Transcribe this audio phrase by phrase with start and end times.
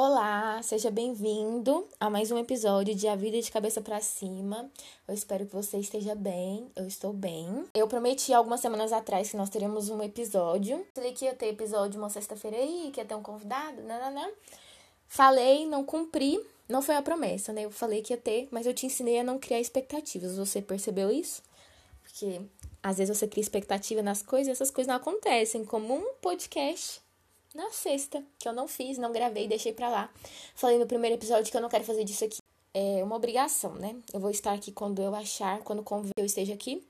[0.00, 4.70] Olá, seja bem-vindo a mais um episódio de A Vida de Cabeça para Cima.
[5.08, 7.64] Eu espero que você esteja bem, eu estou bem.
[7.74, 10.86] Eu prometi algumas semanas atrás que nós teríamos um episódio.
[10.94, 14.28] Falei que ia ter episódio uma sexta-feira aí, que ia ter um convidado, nananã.
[15.08, 17.64] Falei, não cumpri, não foi a promessa, né?
[17.64, 20.36] Eu falei que ia ter, mas eu te ensinei a não criar expectativas.
[20.36, 21.42] Você percebeu isso?
[22.04, 22.40] Porque
[22.80, 27.00] às vezes você cria expectativa nas coisas e essas coisas não acontecem, como um podcast
[27.54, 30.10] na sexta, que eu não fiz, não gravei, deixei pra lá.
[30.54, 32.38] Falei no primeiro episódio que eu não quero fazer disso aqui.
[32.74, 33.96] É uma obrigação, né?
[34.12, 35.84] Eu vou estar aqui quando eu achar, quando
[36.16, 36.86] eu esteja aqui.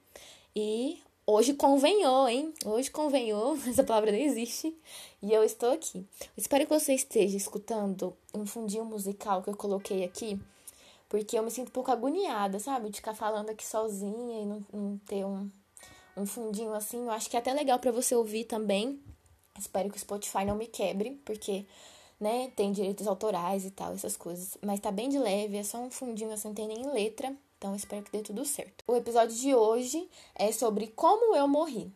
[0.54, 2.52] E hoje convenhou, hein?
[2.64, 4.76] Hoje convenhou, essa palavra não existe.
[5.22, 6.04] E eu estou aqui.
[6.36, 10.38] Espero que você esteja escutando um fundinho musical que eu coloquei aqui.
[11.08, 12.90] Porque eu me sinto um pouco agoniada, sabe?
[12.90, 15.48] De ficar falando aqui sozinha e não, não ter um,
[16.16, 17.04] um fundinho assim.
[17.04, 19.00] Eu acho que é até legal para você ouvir também
[19.58, 21.66] Espero que o Spotify não me quebre, porque,
[22.20, 24.56] né, tem direitos autorais e tal, essas coisas.
[24.62, 27.34] Mas tá bem de leve, é só um fundinho assim, não tem nem letra.
[27.58, 28.84] Então espero que dê tudo certo.
[28.86, 31.90] O episódio de hoje é sobre como eu morri.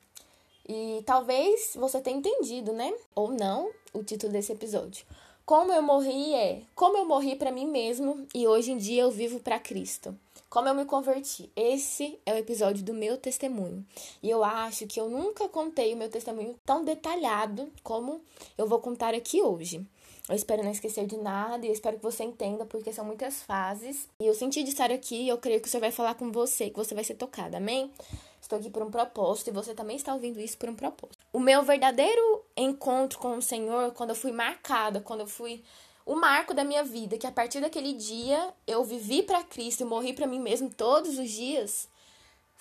[0.69, 2.93] E talvez você tenha entendido, né?
[3.15, 5.05] Ou não, o título desse episódio.
[5.45, 9.11] Como eu morri é como eu morri para mim mesmo e hoje em dia eu
[9.11, 10.17] vivo para Cristo.
[10.53, 11.51] Como eu me converti?
[11.57, 13.83] Esse é o episódio do meu testemunho.
[14.23, 18.21] E eu acho que eu nunca contei o meu testemunho tão detalhado como
[18.59, 19.83] eu vou contar aqui hoje.
[20.29, 23.43] Eu espero não esquecer de nada e eu espero que você entenda, porque são muitas
[23.43, 24.07] fases.
[24.21, 26.31] E eu senti de estar aqui e eu creio que o Senhor vai falar com
[26.31, 27.91] você, que você vai ser tocada, amém?
[28.39, 31.17] Estou aqui por um propósito e você também está ouvindo isso por um propósito.
[31.33, 35.63] O meu verdadeiro encontro com o Senhor, quando eu fui marcada, quando eu fui
[36.05, 39.85] o marco da minha vida, que a partir daquele dia eu vivi para Cristo e
[39.85, 41.89] morri para mim mesmo todos os dias,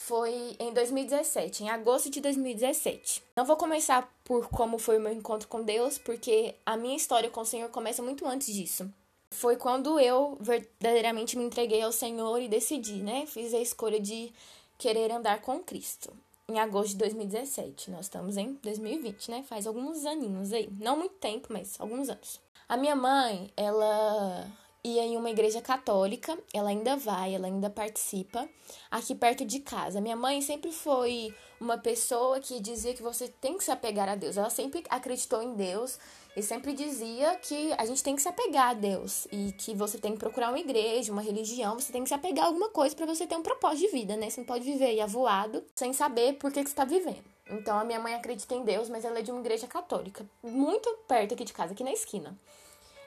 [0.01, 3.23] foi em 2017, em agosto de 2017.
[3.35, 7.29] Não vou começar por como foi o meu encontro com Deus, porque a minha história
[7.29, 8.91] com o Senhor começa muito antes disso.
[9.29, 13.25] Foi quando eu verdadeiramente me entreguei ao Senhor e decidi, né?
[13.27, 14.33] Fiz a escolha de
[14.77, 16.11] querer andar com Cristo.
[16.49, 17.91] Em agosto de 2017.
[17.91, 19.45] Nós estamos em 2020, né?
[19.47, 20.67] Faz alguns aninhos aí.
[20.79, 22.41] Não muito tempo, mas alguns anos.
[22.71, 24.49] A minha mãe, ela
[24.81, 28.47] ia em uma igreja católica, ela ainda vai, ela ainda participa,
[28.89, 29.99] aqui perto de casa.
[29.99, 34.15] Minha mãe sempre foi uma pessoa que dizia que você tem que se apegar a
[34.15, 34.37] Deus.
[34.37, 35.99] Ela sempre acreditou em Deus
[36.33, 39.97] e sempre dizia que a gente tem que se apegar a Deus e que você
[39.97, 42.95] tem que procurar uma igreja, uma religião, você tem que se apegar a alguma coisa
[42.95, 44.29] para você ter um propósito de vida, né?
[44.29, 47.25] Você não pode viver aí avoado sem saber por que, que você está vivendo.
[47.49, 50.89] Então a minha mãe acredita em Deus, mas ela é de uma igreja católica, muito
[51.05, 52.33] perto aqui de casa, aqui na esquina.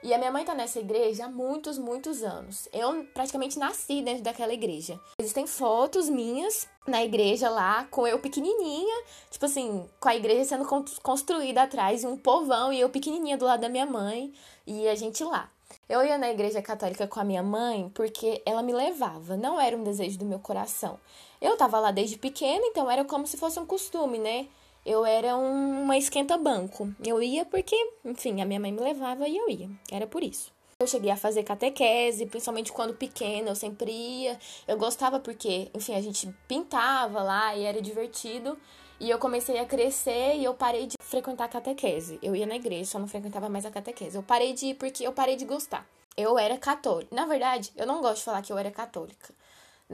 [0.04, 2.68] E a minha mãe tá nessa igreja há muitos, muitos anos.
[2.70, 5.00] Eu praticamente nasci dentro daquela igreja.
[5.18, 10.66] Existem fotos minhas na igreja lá, com eu pequenininha, tipo assim, com a igreja sendo
[11.02, 14.30] construída atrás, e um povão, e eu pequenininha do lado da minha mãe,
[14.66, 15.50] e a gente lá.
[15.88, 19.74] Eu ia na igreja católica com a minha mãe porque ela me levava, não era
[19.74, 21.00] um desejo do meu coração.
[21.40, 24.48] Eu tava lá desde pequena, então era como se fosse um costume, né?
[24.84, 26.94] Eu era um, uma esquenta-banco.
[27.04, 29.70] Eu ia porque, enfim, a minha mãe me levava e eu ia.
[29.90, 30.52] Era por isso.
[30.78, 34.38] Eu cheguei a fazer catequese, principalmente quando pequena, eu sempre ia.
[34.68, 38.58] Eu gostava porque, enfim, a gente pintava lá e era divertido.
[39.00, 42.18] E eu comecei a crescer e eu parei de frequentar a catequese.
[42.22, 44.16] Eu ia na igreja, só não frequentava mais a catequese.
[44.16, 45.86] Eu parei de ir porque eu parei de gostar.
[46.16, 47.14] Eu era católica.
[47.14, 49.34] Na verdade, eu não gosto de falar que eu era católica.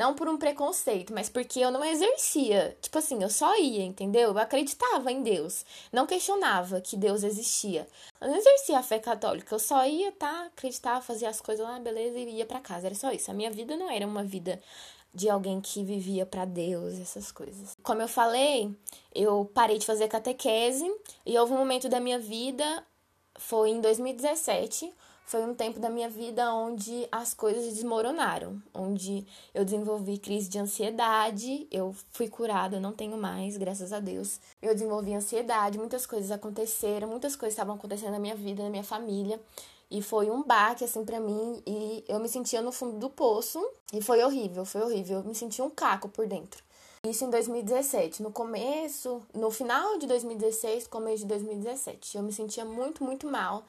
[0.01, 2.75] Não por um preconceito, mas porque eu não exercia.
[2.81, 4.31] Tipo assim, eu só ia, entendeu?
[4.31, 5.63] Eu acreditava em Deus.
[5.93, 7.87] Não questionava que Deus existia.
[8.19, 9.55] Eu não exercia a fé católica.
[9.55, 10.47] Eu só ia, tá?
[10.47, 12.87] Acreditava, fazia as coisas lá, beleza, e ia para casa.
[12.87, 13.31] Era só isso.
[13.31, 14.59] A minha vida não era uma vida
[15.13, 17.77] de alguém que vivia para Deus, essas coisas.
[17.83, 18.75] Como eu falei,
[19.15, 20.91] eu parei de fazer catequese
[21.27, 22.87] e houve um momento da minha vida,
[23.35, 24.91] foi em 2017,
[25.31, 29.25] foi um tempo da minha vida onde as coisas desmoronaram, onde
[29.55, 34.41] eu desenvolvi crise de ansiedade, eu fui curada, não tenho mais, graças a Deus.
[34.61, 38.83] Eu desenvolvi ansiedade, muitas coisas aconteceram, muitas coisas estavam acontecendo na minha vida, na minha
[38.83, 39.41] família.
[39.89, 41.63] E foi um baque, assim, para mim.
[41.65, 43.65] E eu me sentia no fundo do poço.
[43.93, 45.19] E foi horrível, foi horrível.
[45.19, 46.61] Eu me sentia um caco por dentro.
[47.07, 48.21] Isso em 2017.
[48.21, 52.17] No começo, no final de 2016, começo de 2017.
[52.17, 53.65] Eu me sentia muito, muito mal.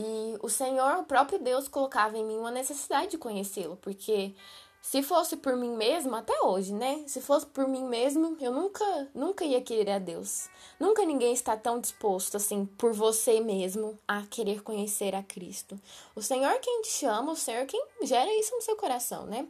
[0.00, 4.32] E o Senhor, o próprio Deus, colocava em mim uma necessidade de conhecê-lo, porque
[4.80, 7.02] se fosse por mim mesmo, até hoje, né?
[7.08, 10.48] Se fosse por mim mesmo, eu nunca, nunca ia querer a Deus.
[10.78, 15.76] Nunca ninguém está tão disposto assim por você mesmo a querer conhecer a Cristo.
[16.14, 19.48] O Senhor quem te chama, o Senhor quem gera isso no seu coração, né?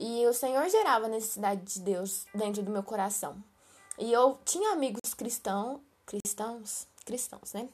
[0.00, 3.36] E o Senhor gerava a necessidade de Deus dentro do meu coração.
[3.96, 7.68] E eu tinha amigos cristãos, cristãos, cristãos, né?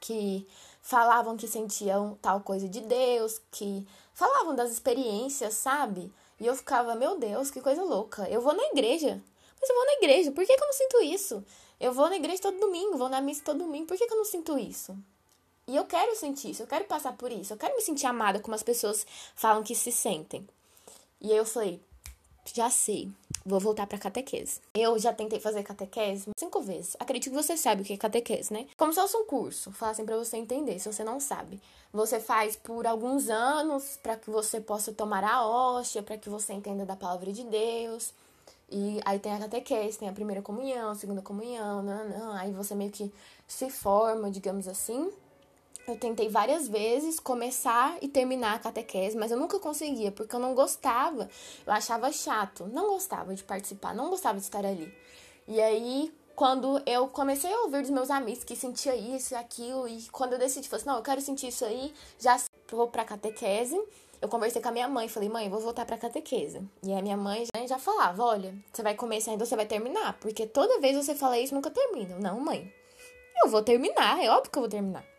[0.00, 0.46] que
[0.88, 6.10] falavam que sentiam tal coisa de Deus, que falavam das experiências, sabe?
[6.40, 8.26] E eu ficava, meu Deus, que coisa louca.
[8.30, 9.22] Eu vou na igreja.
[9.60, 11.44] Mas eu vou na igreja, por que, que eu não sinto isso?
[11.78, 14.16] Eu vou na igreja todo domingo, vou na missa todo domingo, por que, que eu
[14.16, 14.96] não sinto isso?
[15.66, 18.40] E eu quero sentir isso, eu quero passar por isso, eu quero me sentir amada
[18.40, 20.48] como as pessoas falam que se sentem.
[21.20, 21.82] E eu falei,
[22.46, 23.12] já sei,
[23.48, 24.60] vou voltar pra catequese.
[24.74, 26.96] Eu já tentei fazer catequese cinco vezes.
[27.00, 28.66] Acredito que você sabe o que é catequese, né?
[28.76, 31.60] Como se fosse um curso, falar assim pra você entender, se você não sabe.
[31.92, 36.52] Você faz por alguns anos para que você possa tomar a hóstia, para que você
[36.52, 38.12] entenda da palavra de Deus.
[38.70, 42.32] E aí tem a catequese, tem a primeira comunhão, a segunda comunhão, não.
[42.32, 43.10] aí você meio que
[43.46, 45.10] se forma, digamos assim.
[45.88, 50.38] Eu tentei várias vezes começar e terminar a catequese, mas eu nunca conseguia, porque eu
[50.38, 51.30] não gostava,
[51.66, 54.94] eu achava chato, não gostava de participar, não gostava de estar ali.
[55.46, 59.88] E aí, quando eu comecei a ouvir dos meus amigos que sentia isso e aquilo,
[59.88, 62.38] e quando eu decidi, falei assim, não, eu quero sentir isso aí, já
[62.70, 63.82] vou pra catequese,
[64.20, 66.60] eu conversei com a minha mãe e falei, mãe, vou voltar pra catequese.
[66.82, 70.46] E a minha mãe já, falava, olha, você vai começar ainda, você vai terminar, porque
[70.46, 72.18] toda vez você fala isso, nunca termina.
[72.18, 72.70] Não, mãe,
[73.42, 75.17] eu vou terminar, é óbvio que eu vou terminar.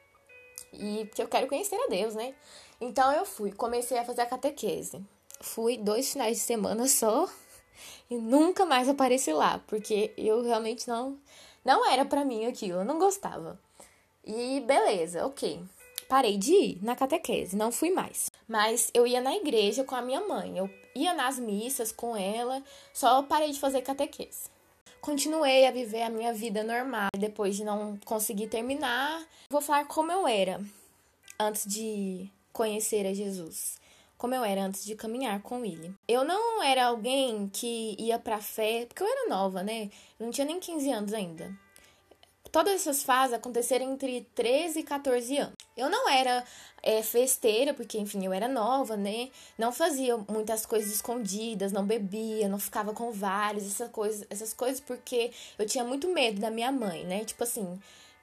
[0.74, 2.34] E porque eu quero conhecer a Deus, né?
[2.80, 5.04] Então eu fui, comecei a fazer a catequese.
[5.42, 7.28] Fui dois finais de semana só
[8.10, 11.18] e nunca mais apareci lá, porque eu realmente não
[11.64, 13.60] não era para mim aquilo, eu não gostava.
[14.26, 15.62] E beleza, OK.
[16.08, 18.32] Parei de ir na catequese, não fui mais.
[18.48, 22.64] Mas eu ia na igreja com a minha mãe, eu ia nas missas com ela,
[22.94, 24.50] só parei de fazer catequese.
[25.02, 29.26] Continuei a viver a minha vida normal depois de não conseguir terminar.
[29.50, 30.62] Vou falar como eu era
[31.40, 33.80] antes de conhecer a Jesus.
[34.18, 35.94] Como eu era antes de caminhar com ele.
[36.06, 39.90] Eu não era alguém que ia pra fé, porque eu era nova, né?
[40.20, 41.58] Eu não tinha nem 15 anos ainda.
[42.52, 45.56] Todas essas fases aconteceram entre 13 e 14 anos.
[45.80, 46.44] Eu não era
[46.84, 49.30] é, festeira, porque, enfim, eu era nova, né?
[49.58, 54.80] Não fazia muitas coisas escondidas, não bebia, não ficava com vários, essas coisas, essas coisas
[54.80, 57.24] porque eu tinha muito medo da minha mãe, né?
[57.26, 57.80] Tipo assim,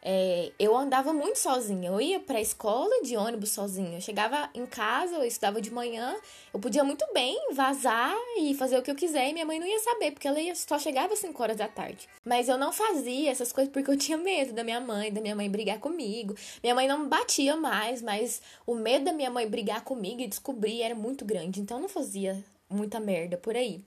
[0.08, 1.88] é, eu andava muito sozinha.
[1.88, 3.98] Eu ia pra escola de ônibus sozinha.
[3.98, 6.14] Eu chegava em casa, eu estudava de manhã.
[6.54, 9.28] Eu podia muito bem vazar e fazer o que eu quiser.
[9.28, 11.66] E minha mãe não ia saber, porque ela ia, só chegava às 5 horas da
[11.66, 12.08] tarde.
[12.24, 15.34] Mas eu não fazia essas coisas porque eu tinha medo da minha mãe, da minha
[15.34, 16.36] mãe brigar comigo.
[16.62, 20.82] Minha mãe não batia mais, mas o medo da minha mãe brigar comigo e descobrir
[20.82, 21.60] era muito grande.
[21.60, 23.82] Então eu não fazia muita merda por aí.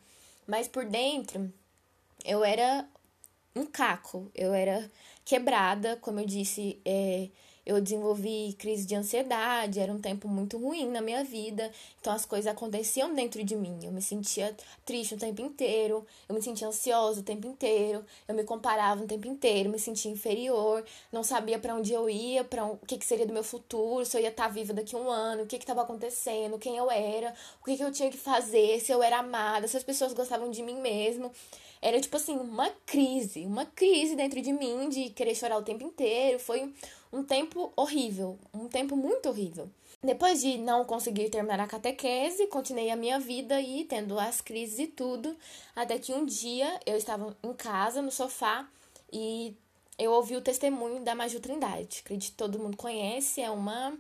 [0.45, 1.49] Mas por dentro,
[2.25, 2.85] eu era
[3.55, 4.29] um caco.
[4.35, 4.91] Eu era
[5.29, 7.29] quebrada, como eu disse, é,
[7.69, 11.71] eu desenvolvi crise de ansiedade, era um tempo muito ruim na minha vida,
[12.01, 13.77] então as coisas aconteciam dentro de mim.
[13.83, 18.33] Eu me sentia triste o tempo inteiro, eu me sentia ansiosa o tempo inteiro, eu
[18.33, 22.65] me comparava o tempo inteiro, me sentia inferior, não sabia para onde eu ia, para
[22.65, 24.99] um, o que, que seria do meu futuro, se eu ia estar viva daqui a
[24.99, 28.17] um ano, o que estava acontecendo, quem eu era, o que, que eu tinha que
[28.17, 31.31] fazer, se eu era amada, se as pessoas gostavam de mim mesmo.
[31.81, 35.83] Era tipo assim, uma crise, uma crise dentro de mim de querer chorar o tempo
[35.83, 36.37] inteiro.
[36.37, 36.73] Foi
[37.11, 39.69] um tempo horrível, um tempo muito horrível.
[40.01, 44.79] Depois de não conseguir terminar a catequese, continuei a minha vida aí, tendo as crises
[44.79, 45.35] e tudo,
[45.75, 48.69] até que um dia eu estava em casa, no sofá,
[49.11, 49.55] e
[49.97, 52.01] eu ouvi o testemunho da Maju Trindade.
[52.03, 53.97] Acredito que todo mundo conhece, é uma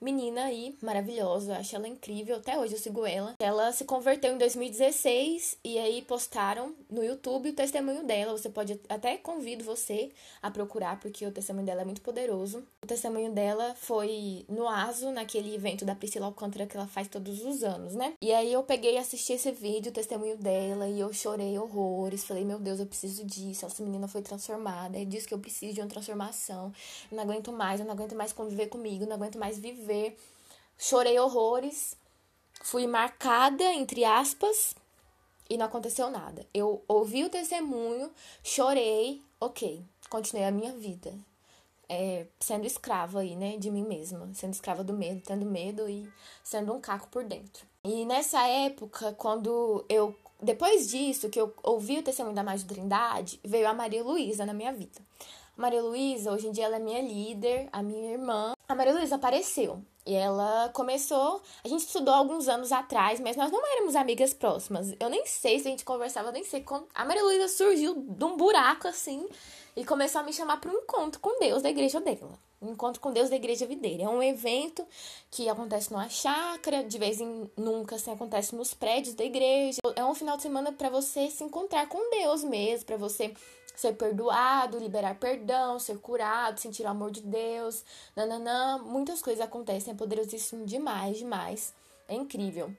[0.00, 3.34] menina aí, maravilhosa, acho ela incrível, até hoje eu sigo ela.
[3.38, 8.36] Ela se converteu em 2016 e aí postaram no YouTube o testemunho dela.
[8.36, 10.10] Você pode até convido você
[10.42, 12.62] a procurar porque o testemunho dela é muito poderoso.
[12.82, 17.44] O testemunho dela foi no ASO, naquele evento da Priscila Alcântara que ela faz todos
[17.44, 18.14] os anos, né?
[18.20, 22.24] E aí eu peguei e assisti esse vídeo, o testemunho dela, e eu chorei horrores.
[22.24, 23.64] Falei, meu Deus, eu preciso disso.
[23.64, 24.98] Essa menina foi transformada.
[24.98, 26.72] É disso que eu preciso de uma transformação.
[27.10, 29.85] Eu não aguento mais, eu não aguento mais conviver comigo, não aguento mais viver
[30.78, 31.96] Chorei horrores.
[32.62, 34.74] Fui marcada, entre aspas,
[35.48, 36.46] e não aconteceu nada.
[36.52, 38.10] Eu ouvi o testemunho,
[38.42, 41.14] chorei, ok, continuei a minha vida.
[41.88, 46.10] É, sendo escrava aí, né, de mim mesma, sendo escrava do medo, tendo medo e
[46.42, 47.64] sendo um caco por dentro.
[47.84, 53.38] E nessa época, quando eu, depois disso, que eu ouvi o testemunho da Magia Trindade,
[53.44, 55.00] veio a Maria Luísa na minha vida.
[55.56, 58.52] Maria Luísa, hoje em dia, ela é minha líder, a minha irmã.
[58.68, 61.40] A Maria Luísa apareceu e ela começou.
[61.64, 64.94] A gente estudou alguns anos atrás, mas nós não éramos amigas próximas.
[65.00, 66.86] Eu nem sei se a gente conversava, nem sei como.
[66.94, 69.26] A Maria Luísa surgiu de um buraco assim
[69.74, 72.38] e começou a me chamar para um encontro com Deus da igreja dela.
[72.60, 74.04] Um encontro com Deus da Igreja Videira.
[74.04, 74.84] É um evento
[75.30, 79.78] que acontece numa chácara, de vez em nunca assim, acontece nos prédios da igreja.
[79.94, 83.34] É um final de semana para você se encontrar com Deus mesmo, para você
[83.76, 87.84] ser perdoado, liberar perdão, ser curado, sentir o amor de Deus,
[88.16, 88.78] nananã.
[88.78, 91.74] Muitas coisas acontecem, é poderosíssimo demais, demais.
[92.08, 92.72] É incrível.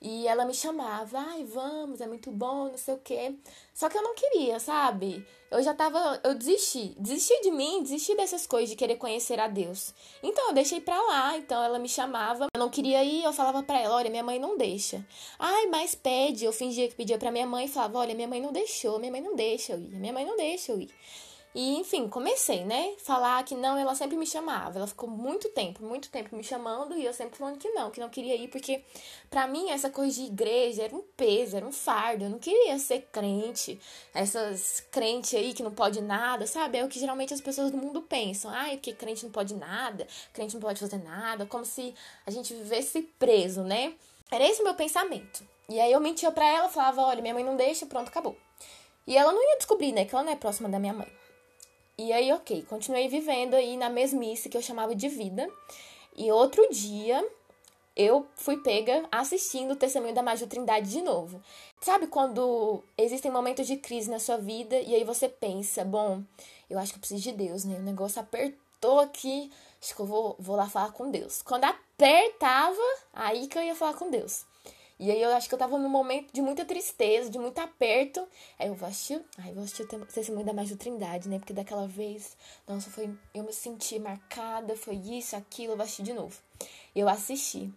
[0.00, 3.34] E ela me chamava, ai, vamos, é muito bom, não sei o quê.
[3.74, 5.26] Só que eu não queria, sabe?
[5.50, 9.48] Eu já tava, eu desisti, desisti de mim, desisti dessas coisas de querer conhecer a
[9.48, 9.92] Deus.
[10.22, 13.60] Então eu deixei pra lá, então ela me chamava, eu não queria ir, eu falava
[13.62, 15.04] pra ela, olha, minha mãe não deixa.
[15.36, 18.40] Ai, mas pede, eu fingia que pedia pra minha mãe e falava, olha, minha mãe
[18.40, 20.90] não deixou, minha mãe não deixa eu ir, minha mãe não deixa eu ir.
[21.60, 22.94] E, enfim, comecei, né?
[22.98, 24.78] Falar que não, ela sempre me chamava.
[24.78, 27.98] Ela ficou muito tempo, muito tempo me chamando e eu sempre falando que não, que
[27.98, 28.84] não queria ir, porque
[29.28, 32.22] para mim essa coisa de igreja era um peso, era um fardo.
[32.22, 33.76] Eu não queria ser crente,
[34.14, 36.78] essas crentes aí que não pode nada, sabe?
[36.78, 38.52] É o que geralmente as pessoas do mundo pensam.
[38.52, 41.92] Ai, porque crente não pode nada, crente não pode fazer nada, como se
[42.24, 43.94] a gente vivesse preso, né?
[44.30, 45.44] Era esse o meu pensamento.
[45.68, 48.36] E aí eu mentia pra ela, falava, olha, minha mãe não deixa, pronto, acabou.
[49.04, 51.17] E ela não ia descobrir, né, que ela não é próxima da minha mãe.
[52.00, 55.50] E aí, ok, continuei vivendo aí na mesmice que eu chamava de vida.
[56.16, 57.28] E outro dia
[57.96, 61.42] eu fui pega assistindo o testemunho da Maju Trindade de novo.
[61.80, 66.22] Sabe quando existem momentos de crise na sua vida e aí você pensa, bom,
[66.70, 67.76] eu acho que eu preciso de Deus, né?
[67.76, 69.50] O negócio apertou aqui,
[69.82, 71.42] acho que eu vou, vou lá falar com Deus.
[71.42, 72.78] Quando apertava,
[73.12, 74.46] aí que eu ia falar com Deus.
[74.98, 78.26] E aí eu acho que eu tava num momento de muita tristeza, de muito aperto.
[78.58, 81.38] Aí eu vou assistir, aí eu vou assistir o testemunho da Mais do Trindade, né?
[81.38, 82.36] Porque daquela vez,
[82.66, 86.36] nossa, foi, eu me senti marcada, foi isso, aquilo, eu vou assistir de novo.
[86.94, 87.72] Eu assisti.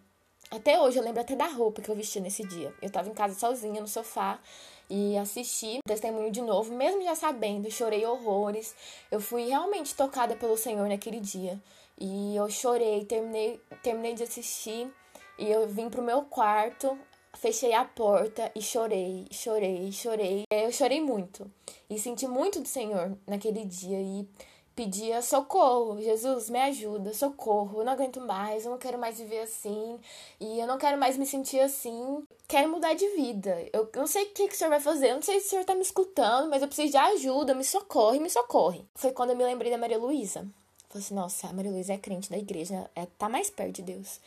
[0.50, 2.74] Até hoje eu lembro até da roupa que eu vesti nesse dia.
[2.82, 4.40] Eu tava em casa sozinha no sofá
[4.90, 8.76] e assisti o testemunho de novo, mesmo já sabendo, chorei horrores.
[9.10, 11.58] Eu fui realmente tocada pelo Senhor naquele dia.
[11.98, 14.92] E eu chorei, terminei, terminei de assistir
[15.40, 17.00] e eu vim pro meu quarto,
[17.34, 20.44] fechei a porta e chorei, chorei, chorei.
[20.52, 21.50] Eu chorei muito
[21.90, 24.28] e senti muito do Senhor naquele dia e
[24.76, 29.42] pedia socorro, Jesus, me ajuda, socorro, eu não aguento mais, eu não quero mais viver
[29.42, 30.00] assim
[30.40, 33.58] e eu não quero mais me sentir assim, quero mudar de vida.
[33.74, 35.50] Eu não sei o que, que o senhor vai fazer, eu não sei se o
[35.52, 38.86] senhor tá me escutando, mas eu preciso de ajuda, me socorre, me socorre.
[38.96, 40.48] Foi quando eu me lembrei da Maria Luísa.
[40.90, 43.82] Falei assim, nossa, a Maria Luísa é crente da igreja, é, tá mais perto de
[43.82, 44.20] Deus.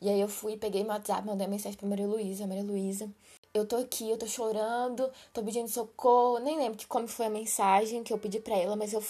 [0.00, 3.10] E aí eu fui, peguei meu WhatsApp, mandei mensagem pra Maria Luísa, Maria Luísa,
[3.52, 7.30] eu tô aqui, eu tô chorando, tô pedindo socorro, nem lembro que como foi a
[7.30, 9.02] mensagem que eu pedi pra ela, mas eu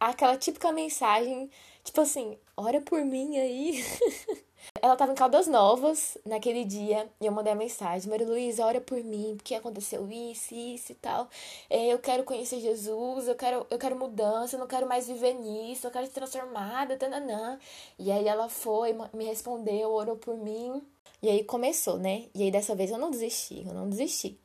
[0.00, 1.50] aquela típica mensagem,
[1.84, 3.84] tipo assim, ora por mim aí.
[4.80, 8.80] Ela tava em Caldas Novas naquele dia e eu mandei a mensagem: Maria Luísa, ora
[8.80, 11.28] por mim, porque aconteceu isso, isso e tal.
[11.68, 15.34] É, eu quero conhecer Jesus, eu quero, eu quero mudança, eu não quero mais viver
[15.34, 17.58] nisso, eu quero ser transformada, tananã.
[17.98, 20.82] E aí ela foi, me respondeu, orou por mim.
[21.22, 22.26] E aí começou, né?
[22.34, 24.38] E aí dessa vez eu não desisti, eu não desisti.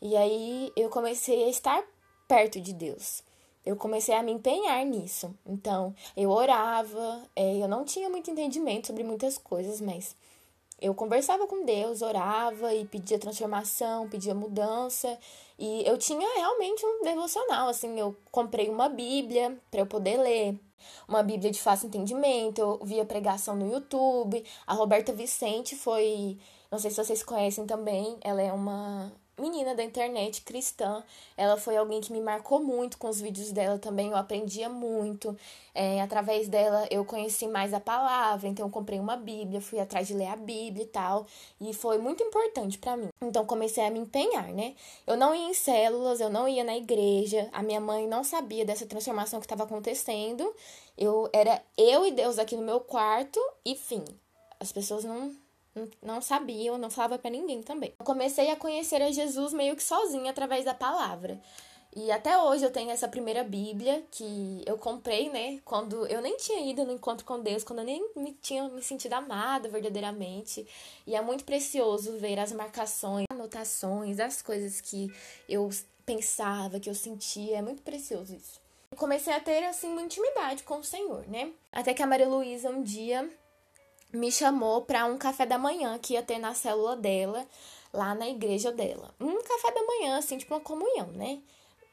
[0.00, 1.82] E aí eu comecei a estar
[2.28, 3.22] perto de Deus
[3.64, 5.34] eu comecei a me empenhar nisso.
[5.46, 10.16] Então, eu orava, é, eu não tinha muito entendimento sobre muitas coisas, mas
[10.80, 15.16] eu conversava com Deus, orava e pedia transformação, pedia mudança.
[15.58, 20.58] E eu tinha realmente um devocional, assim, eu comprei uma Bíblia para eu poder ler,
[21.06, 24.44] uma Bíblia de fácil entendimento, eu via pregação no YouTube.
[24.66, 26.36] A Roberta Vicente foi,
[26.70, 31.02] não sei se vocês conhecem também, ela é uma menina da internet cristã.
[31.36, 34.10] Ela foi alguém que me marcou muito com os vídeos dela também.
[34.10, 35.36] Eu aprendia muito.
[35.74, 38.48] É, através dela eu conheci mais a palavra.
[38.48, 41.26] Então eu comprei uma Bíblia, fui atrás de ler a Bíblia e tal.
[41.60, 43.08] E foi muito importante para mim.
[43.22, 44.74] Então comecei a me empenhar, né?
[45.06, 47.48] Eu não ia em células, eu não ia na igreja.
[47.52, 50.54] A minha mãe não sabia dessa transformação que estava acontecendo.
[50.96, 54.04] Eu era eu e Deus aqui no meu quarto e fim.
[54.60, 55.34] As pessoas não
[56.02, 57.94] não sabia, não falava para ninguém também.
[57.98, 61.40] Eu comecei a conhecer a Jesus meio que sozinha através da palavra.
[61.94, 65.60] E até hoje eu tenho essa primeira Bíblia que eu comprei, né?
[65.62, 68.82] Quando eu nem tinha ido no encontro com Deus, quando eu nem me tinha me
[68.82, 70.66] sentido amada verdadeiramente.
[71.06, 75.12] E é muito precioso ver as marcações, anotações, as coisas que
[75.46, 75.68] eu
[76.06, 77.58] pensava, que eu sentia.
[77.58, 78.58] É muito precioso isso.
[78.96, 81.52] comecei a ter, assim, uma intimidade com o Senhor, né?
[81.70, 83.30] Até que a Maria Luísa um dia
[84.12, 87.46] me chamou para um café da manhã que ia ter na célula dela,
[87.92, 89.14] lá na igreja dela.
[89.20, 91.40] Um café da manhã, assim, tipo uma comunhão, né?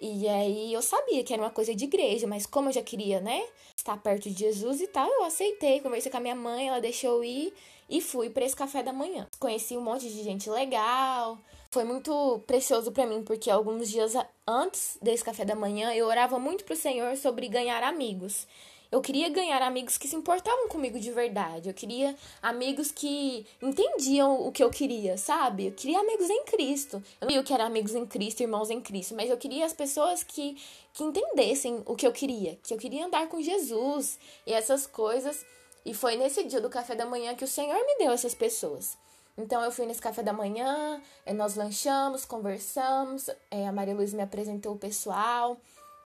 [0.01, 3.19] E aí eu sabia que era uma coisa de igreja, mas como eu já queria,
[3.19, 3.45] né,
[3.75, 7.17] estar perto de Jesus e tal, eu aceitei, conversei com a minha mãe, ela deixou
[7.17, 7.53] eu ir
[7.89, 9.27] e fui para esse café da manhã.
[9.39, 11.38] Conheci um monte de gente legal.
[11.71, 14.13] Foi muito precioso para mim porque alguns dias
[14.47, 18.47] antes desse café da manhã eu orava muito pro Senhor sobre ganhar amigos.
[18.91, 21.69] Eu queria ganhar amigos que se importavam comigo de verdade.
[21.69, 25.67] Eu queria amigos que entendiam o que eu queria, sabe?
[25.67, 27.03] Eu queria amigos em Cristo.
[27.22, 30.58] Eu não queria amigos em Cristo, irmãos em Cristo, mas eu queria as pessoas que,
[30.91, 32.58] que entendessem o que eu queria.
[32.63, 34.17] Que eu queria andar com Jesus
[34.48, 35.46] e essas coisas.
[35.86, 38.98] E foi nesse dia do café da manhã que o Senhor me deu essas pessoas.
[39.38, 44.13] Então eu fui nesse café da manhã, eh, nós lanchamos, conversamos, eh, a Maria Luiz
[44.13, 45.58] me apresentou o pessoal.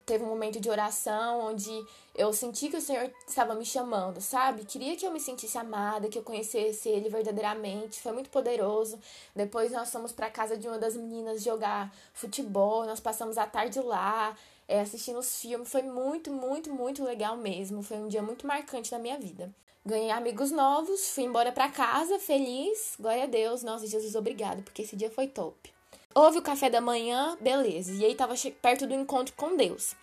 [0.06, 1.72] Teve um momento de oração onde
[2.16, 4.66] eu senti que o Senhor estava me chamando, sabe?
[4.66, 8.02] Queria que eu me sentisse amada, que eu conhecesse Ele verdadeiramente.
[8.02, 9.00] Foi muito poderoso.
[9.36, 12.86] Depois nós fomos para casa de uma das meninas jogar futebol.
[12.86, 14.36] Nós passamos a tarde lá,
[14.68, 15.70] é, assistindo os filmes.
[15.70, 17.82] Foi muito, muito, muito legal mesmo.
[17.84, 19.54] Foi um dia muito marcante na minha vida.
[19.84, 22.96] Ganhei amigos novos, fui embora para casa feliz.
[23.00, 23.64] Glória a Deus.
[23.64, 25.81] Nossa, Jesus, obrigado, porque esse dia foi top.
[26.14, 27.94] Houve o café da manhã, beleza.
[27.94, 29.96] E aí tava perto do encontro com Deus.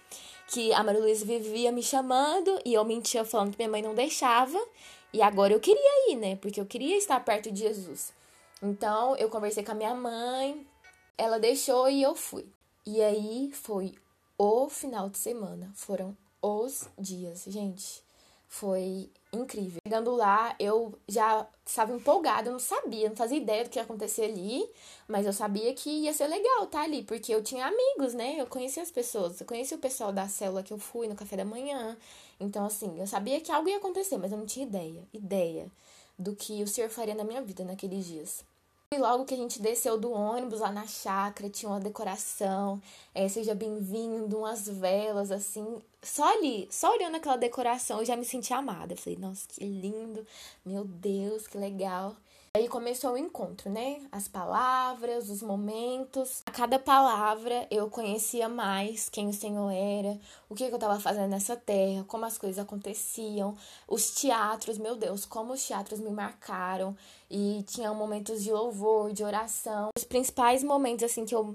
[0.49, 3.95] Que a Maria Luísa vivia me chamando e eu mentia falando que minha mãe não
[3.95, 4.59] deixava.
[5.12, 6.37] E agora eu queria ir, né?
[6.37, 8.12] Porque eu queria estar perto de Jesus.
[8.62, 10.67] Então eu conversei com a minha mãe,
[11.17, 12.47] ela deixou e eu fui.
[12.87, 13.95] E aí foi
[14.38, 15.71] o final de semana.
[15.75, 18.03] Foram os dias, gente.
[18.49, 19.78] Foi incrível.
[19.87, 23.83] Chegando lá, eu já estava empolgada, eu não sabia, não fazia ideia do que ia
[23.83, 24.67] acontecer ali,
[25.07, 28.37] mas eu sabia que ia ser legal estar tá ali, porque eu tinha amigos, né?
[28.40, 31.37] Eu conhecia as pessoas, eu conhecia o pessoal da célula que eu fui no café
[31.37, 31.97] da manhã.
[32.40, 35.71] Então, assim, eu sabia que algo ia acontecer, mas eu não tinha ideia, ideia
[36.19, 38.45] do que o Senhor faria na minha vida naqueles dias.
[38.90, 42.80] E logo que a gente desceu do ônibus lá na chácara, tinha uma decoração,
[43.14, 45.83] é, seja bem-vindo, umas velas, assim.
[46.02, 48.95] Só ali, só olhando aquela decoração, eu já me senti amada.
[48.95, 50.26] Eu falei, nossa, que lindo,
[50.64, 52.16] meu Deus, que legal.
[52.55, 54.00] Aí começou o encontro, né?
[54.11, 56.43] As palavras, os momentos.
[56.47, 61.31] A cada palavra eu conhecia mais quem o Senhor era, o que eu estava fazendo
[61.31, 66.97] nessa terra, como as coisas aconteciam, os teatros, meu Deus, como os teatros me marcaram.
[67.31, 69.90] E tinha momentos de louvor, de oração.
[69.97, 71.55] Os principais momentos, assim, que eu.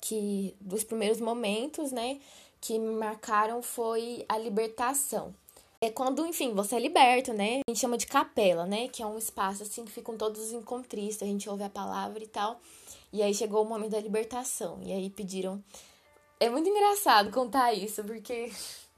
[0.00, 2.20] que dos primeiros momentos, né?
[2.60, 5.34] Que me marcaram foi a libertação.
[5.80, 7.60] É quando, enfim, você é liberto, né?
[7.66, 8.88] A gente chama de capela, né?
[8.88, 12.22] Que é um espaço assim que ficam todos os encontristas, a gente ouve a palavra
[12.22, 12.60] e tal.
[13.12, 14.80] E aí chegou o momento da libertação.
[14.82, 15.62] E aí pediram.
[16.40, 18.50] É muito engraçado contar isso, porque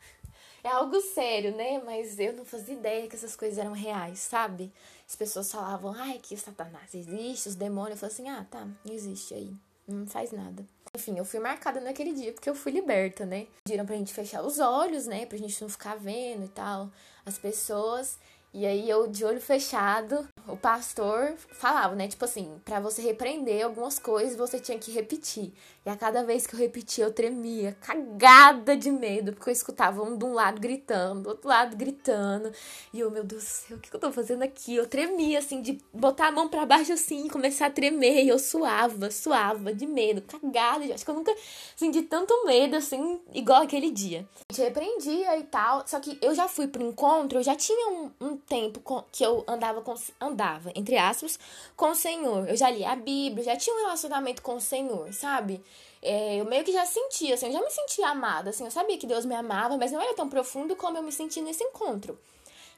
[0.65, 1.83] é algo sério, né?
[1.85, 4.73] Mas eu não fazia ideia que essas coisas eram reais, sabe?
[5.07, 8.03] As pessoas falavam, ai, que o Satanás existe, os demônios.
[8.03, 9.53] Eu falei assim, ah, tá, existe aí.
[9.87, 10.65] Não faz nada.
[10.97, 13.47] Enfim, eu fui marcada naquele dia porque eu fui liberta, né?
[13.65, 15.25] Pediram pra gente fechar os olhos, né?
[15.25, 16.91] Pra gente não ficar vendo e tal
[17.25, 18.19] as pessoas.
[18.53, 22.09] E aí eu, de olho fechado, o pastor falava, né?
[22.09, 25.53] Tipo assim, para você repreender algumas coisas, você tinha que repetir.
[25.87, 30.03] E a cada vez que eu repetia, eu tremia, cagada de medo, porque eu escutava
[30.03, 32.53] um de um lado gritando, do outro lado gritando.
[32.93, 34.75] E eu, meu Deus do céu, o que eu tô fazendo aqui?
[34.75, 38.25] Eu tremia, assim, de botar a mão para baixo assim, começar a tremer.
[38.25, 40.93] E eu suava, suava de medo, cagada.
[40.93, 41.35] Acho que eu nunca
[41.77, 44.29] senti tanto medo, assim, igual aquele dia.
[44.49, 47.91] A gente repreendia e tal, só que eu já fui pro encontro, eu já tinha
[47.91, 51.39] um, um tempo que eu andava com andava, entre aspas,
[51.77, 52.49] com o Senhor.
[52.49, 55.63] Eu já li a Bíblia, já tinha um relacionamento com o Senhor, sabe?
[56.03, 58.97] É, eu meio que já sentia, assim, eu já me sentia amada, assim, eu sabia
[58.97, 62.19] que Deus me amava, mas não era tão profundo como eu me senti nesse encontro.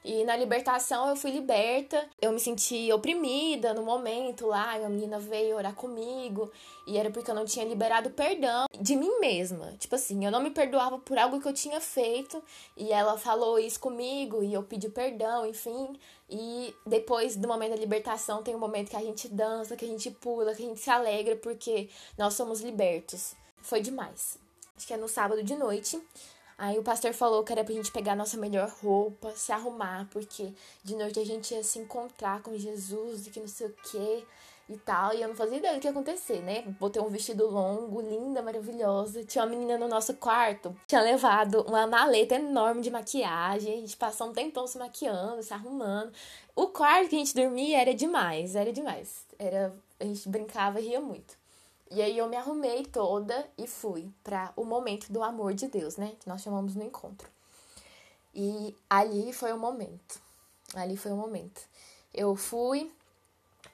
[0.03, 5.17] E na libertação eu fui liberta, eu me senti oprimida no momento lá, uma menina
[5.17, 6.51] veio orar comigo,
[6.85, 9.73] e era porque eu não tinha liberado perdão de mim mesma.
[9.79, 12.43] Tipo assim, eu não me perdoava por algo que eu tinha feito,
[12.75, 15.97] e ela falou isso comigo, e eu pedi perdão, enfim.
[16.29, 19.87] E depois do momento da libertação, tem um momento que a gente dança, que a
[19.87, 23.35] gente pula, que a gente se alegra, porque nós somos libertos.
[23.61, 24.37] Foi demais.
[24.75, 26.01] Acho que é no sábado de noite.
[26.63, 30.53] Aí o pastor falou que era pra gente pegar nossa melhor roupa, se arrumar, porque
[30.81, 34.25] de noite a gente ia se encontrar com Jesus e que não sei o que
[34.69, 35.13] e tal.
[35.13, 36.61] E eu não fazia ideia do que ia acontecer, né?
[36.79, 39.25] Botei um vestido longo, linda, maravilhosa.
[39.25, 43.73] Tinha uma menina no nosso quarto, tinha levado uma maleta enorme de maquiagem.
[43.73, 46.13] A gente passou um tempão se maquiando, se arrumando.
[46.55, 49.25] O quarto que a gente dormia era demais, era demais.
[49.37, 51.42] Era, a gente brincava e ria muito.
[51.93, 55.95] E aí eu me arrumei toda e fui para o momento do amor de Deus,
[55.95, 56.15] né?
[56.19, 57.29] Que nós chamamos no encontro.
[58.33, 60.19] E ali foi o momento.
[60.73, 61.61] Ali foi o momento.
[62.11, 62.91] Eu fui,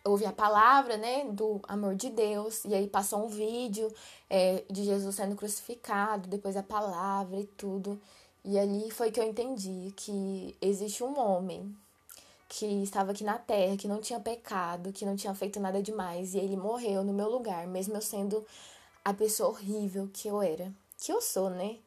[0.03, 3.89] ouvi a palavra, né, do amor de Deus, e aí passou um vídeo
[4.29, 7.99] é, de Jesus sendo crucificado, depois a palavra e tudo.
[8.43, 11.73] E ali foi que eu entendi que existe um homem
[12.49, 16.33] que estava aqui na terra, que não tinha pecado, que não tinha feito nada demais,
[16.33, 18.45] e ele morreu no meu lugar, mesmo eu sendo
[19.05, 21.77] a pessoa horrível que eu era, que eu sou, né?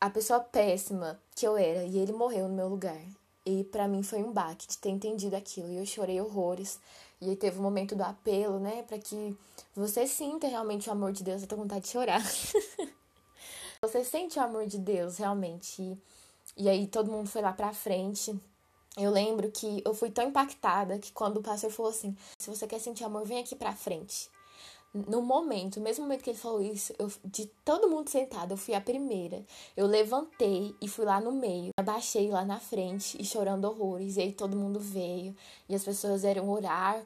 [0.00, 3.00] a pessoa péssima que eu era e ele morreu no meu lugar.
[3.44, 5.70] E para mim foi um baque de ter entendido aquilo.
[5.72, 6.78] E eu chorei horrores.
[7.20, 8.82] E aí teve o um momento do apelo, né?
[8.82, 9.36] para que
[9.74, 11.42] você sinta realmente o amor de Deus.
[11.42, 12.22] Eu tô com vontade de chorar.
[13.80, 15.82] você sente o amor de Deus realmente.
[15.82, 15.98] E,
[16.56, 18.38] e aí todo mundo foi lá pra frente.
[18.98, 22.66] Eu lembro que eu fui tão impactada que quando o pastor falou assim: se você
[22.66, 24.28] quer sentir amor, vem aqui pra frente
[24.94, 28.56] no momento, no mesmo momento que ele falou isso, eu, de todo mundo sentado, eu
[28.56, 29.44] fui a primeira.
[29.76, 31.70] Eu levantei e fui lá no meio.
[31.78, 34.16] Abaixei lá na frente e chorando horrores.
[34.16, 35.36] E aí todo mundo veio.
[35.68, 37.02] E as pessoas eram orar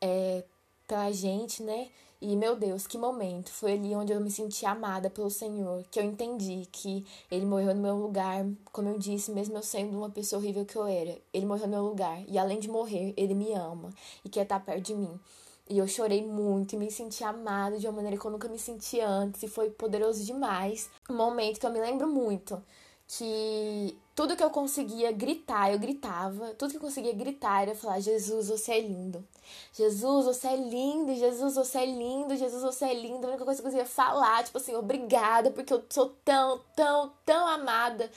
[0.00, 0.42] é,
[0.86, 1.88] pela gente, né?
[2.20, 3.50] E meu Deus, que momento!
[3.52, 7.72] Foi ali onde eu me senti amada pelo Senhor, que eu entendi que Ele morreu
[7.74, 11.16] no meu lugar, como eu disse, mesmo eu sendo uma pessoa horrível que eu era.
[11.32, 12.24] Ele morreu no meu lugar.
[12.26, 13.90] E além de morrer, Ele me ama
[14.24, 15.18] e quer estar perto de mim.
[15.70, 18.58] E eu chorei muito e me senti amada de uma maneira que eu nunca me
[18.58, 19.42] senti antes.
[19.44, 20.90] E foi poderoso demais.
[21.08, 22.60] Um momento que eu me lembro muito.
[23.06, 26.48] Que tudo que eu conseguia gritar, eu gritava.
[26.54, 29.24] Tudo que eu conseguia gritar era falar: Jesus, você é lindo.
[29.72, 31.14] Jesus, você é lindo.
[31.14, 32.36] Jesus, você é lindo.
[32.36, 33.24] Jesus, você é lindo.
[33.24, 37.12] A única coisa que eu conseguia falar, tipo assim, obrigada, porque eu sou tão, tão,
[37.24, 38.10] tão amada.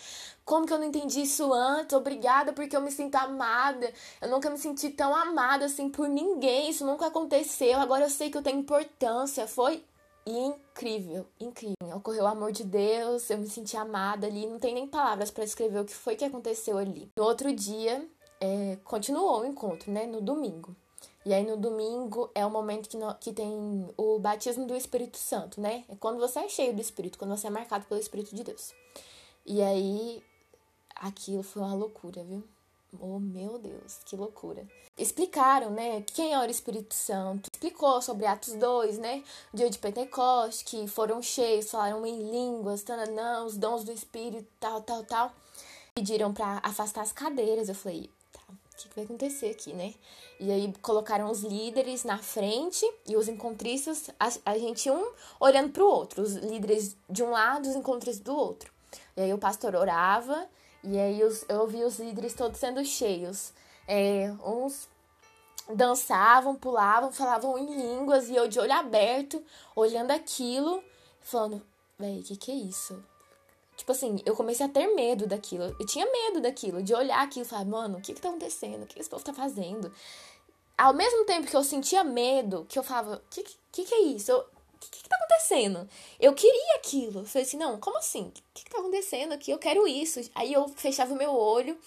[0.44, 1.96] Como que eu não entendi isso antes?
[1.96, 3.94] Obrigada, porque eu me sinto amada.
[4.20, 6.72] Eu nunca me senti tão amada assim por ninguém.
[6.72, 7.80] Isso nunca aconteceu.
[7.80, 9.46] Agora eu sei que eu tenho importância.
[9.46, 9.84] Foi
[10.26, 11.76] incrível, incrível.
[11.96, 15.44] Ocorreu o amor de Deus, eu me senti amada ali, não tem nem palavras para
[15.44, 17.12] escrever o que foi que aconteceu ali.
[17.18, 18.08] No outro dia,
[18.40, 20.06] é, continuou o encontro, né?
[20.06, 20.76] No domingo.
[21.24, 25.18] E aí no domingo é o momento que, no, que tem o batismo do Espírito
[25.18, 25.86] Santo, né?
[25.88, 28.74] É quando você é cheio do Espírito, quando você é marcado pelo Espírito de Deus.
[29.46, 30.24] E aí
[30.96, 32.44] aquilo foi uma loucura, viu?
[33.00, 34.68] Oh, meu Deus, que loucura.
[34.98, 37.50] Explicaram, né, quem era o Espírito Santo.
[37.52, 39.24] Explicou sobre Atos 2, né,
[39.54, 44.82] dia de Pentecoste, que foram cheios, falaram em línguas, tananã, os dons do Espírito, tal,
[44.82, 45.32] tal, tal.
[45.96, 47.70] Pediram para afastar as cadeiras.
[47.70, 49.94] Eu falei, tá, o que, que vai acontecer aqui, né?
[50.40, 55.72] E aí colocaram os líderes na frente e os encontristas, a, a gente um olhando
[55.72, 58.72] para o outro, os líderes de um lado, os encontristas do outro.
[59.16, 60.48] E aí o pastor orava
[60.84, 63.54] e aí os, eu vi os líderes todos sendo cheios.
[63.88, 64.90] É, uns
[65.74, 69.44] dançavam, pulavam, falavam em línguas e eu de olho aberto,
[69.76, 70.84] olhando aquilo,
[71.22, 71.62] falando,
[71.98, 73.04] véi, o que que é isso?
[73.78, 75.76] Tipo assim, eu comecei a ter medo daquilo.
[75.80, 78.84] Eu tinha medo daquilo, de olhar aquilo e falar, mano, o que que tá acontecendo?
[78.84, 79.92] O que esse povo tá fazendo?
[80.78, 84.02] Ao mesmo tempo que eu sentia medo, que eu falava, o que, que que é
[84.02, 84.32] isso?
[84.32, 84.46] Eu,
[84.88, 85.88] o que, que tá acontecendo?
[86.20, 87.26] Eu queria aquilo.
[87.26, 88.24] Falei assim, não, como assim?
[88.24, 89.52] O que, que tá acontecendo aqui?
[89.52, 90.20] Eu quero isso.
[90.34, 91.78] Aí eu fechava o meu olho,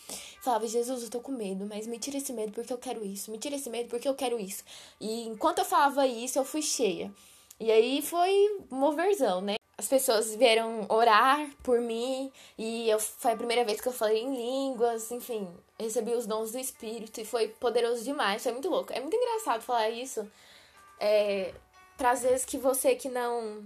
[0.42, 3.30] falava, Jesus, eu tô com medo, mas me tira esse medo porque eu quero isso.
[3.30, 4.64] Me tira esse medo porque eu quero isso.
[5.00, 7.12] E enquanto eu falava isso, eu fui cheia.
[7.60, 9.56] E aí foi moverzão, né?
[9.76, 14.22] As pessoas vieram orar por mim e eu, foi a primeira vez que eu falei
[14.22, 18.92] em línguas, enfim, recebi os dons do Espírito e foi poderoso demais, foi muito louco.
[18.92, 20.28] É muito engraçado falar isso.
[21.00, 21.52] É,
[21.96, 23.62] para às vezes que você que não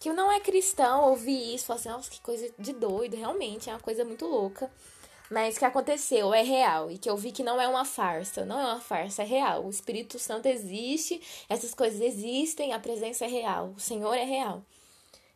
[0.00, 3.72] que não é cristão ouvir isso, falar assim, nossa, que coisa de doido, realmente é
[3.74, 4.70] uma coisa muito louca.
[5.30, 6.90] Mas que aconteceu, é real.
[6.90, 8.44] E que eu vi que não é uma farsa.
[8.44, 9.64] Não é uma farsa, é real.
[9.64, 14.64] O Espírito Santo existe, essas coisas existem, a presença é real, o Senhor é real.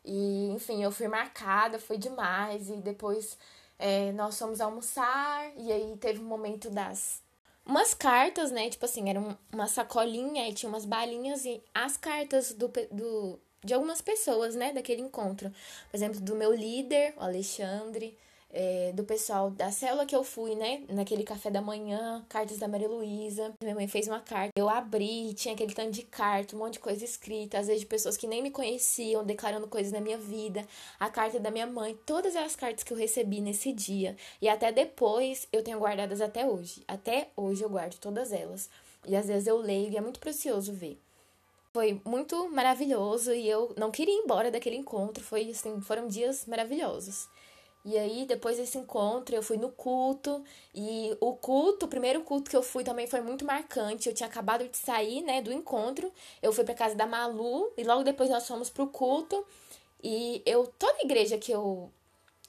[0.04, 2.68] E, enfim, eu fui marcada, foi demais.
[2.70, 3.38] E depois
[3.78, 7.22] é, nós fomos almoçar, e aí teve um momento das
[7.64, 8.68] umas cartas, né?
[8.68, 9.20] Tipo assim, era
[9.52, 14.72] uma sacolinha e tinha umas balinhas e as cartas do, do, de algumas pessoas, né?
[14.72, 15.50] Daquele encontro.
[15.90, 18.16] Por exemplo, do meu líder, o Alexandre,
[18.56, 20.84] é, do pessoal da célula que eu fui, né?
[20.88, 23.52] Naquele café da manhã, cartas da Maria Luísa.
[23.60, 24.52] Minha mãe fez uma carta.
[24.56, 27.86] Eu abri, tinha aquele tanto de carta, um monte de coisa escrita, às vezes de
[27.86, 30.64] pessoas que nem me conheciam, declarando coisas na minha vida.
[31.00, 34.16] A carta da minha mãe, todas as cartas que eu recebi nesse dia.
[34.40, 36.84] E até depois eu tenho guardadas até hoje.
[36.86, 38.70] Até hoje eu guardo todas elas.
[39.04, 40.96] E às vezes eu leio e é muito precioso ver.
[41.72, 45.24] Foi muito maravilhoso e eu não queria ir embora daquele encontro.
[45.24, 47.28] Foi assim, foram dias maravilhosos.
[47.84, 50.42] E aí, depois desse encontro, eu fui no culto.
[50.74, 54.08] E o culto, o primeiro culto que eu fui também foi muito marcante.
[54.08, 56.10] Eu tinha acabado de sair, né, do encontro.
[56.42, 57.72] Eu fui pra casa da Malu.
[57.76, 59.44] E logo depois nós fomos pro culto.
[60.02, 61.90] E eu, toda igreja que eu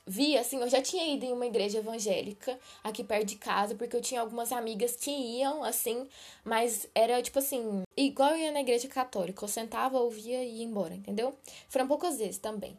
[0.07, 3.95] vi, assim, eu já tinha ido em uma igreja evangélica aqui perto de casa, porque
[3.95, 6.07] eu tinha algumas amigas que iam, assim,
[6.43, 10.63] mas era tipo assim, igual eu ia na igreja católica, eu sentava, ouvia e ia
[10.63, 11.35] embora, entendeu?
[11.69, 12.77] Foram poucas vezes também.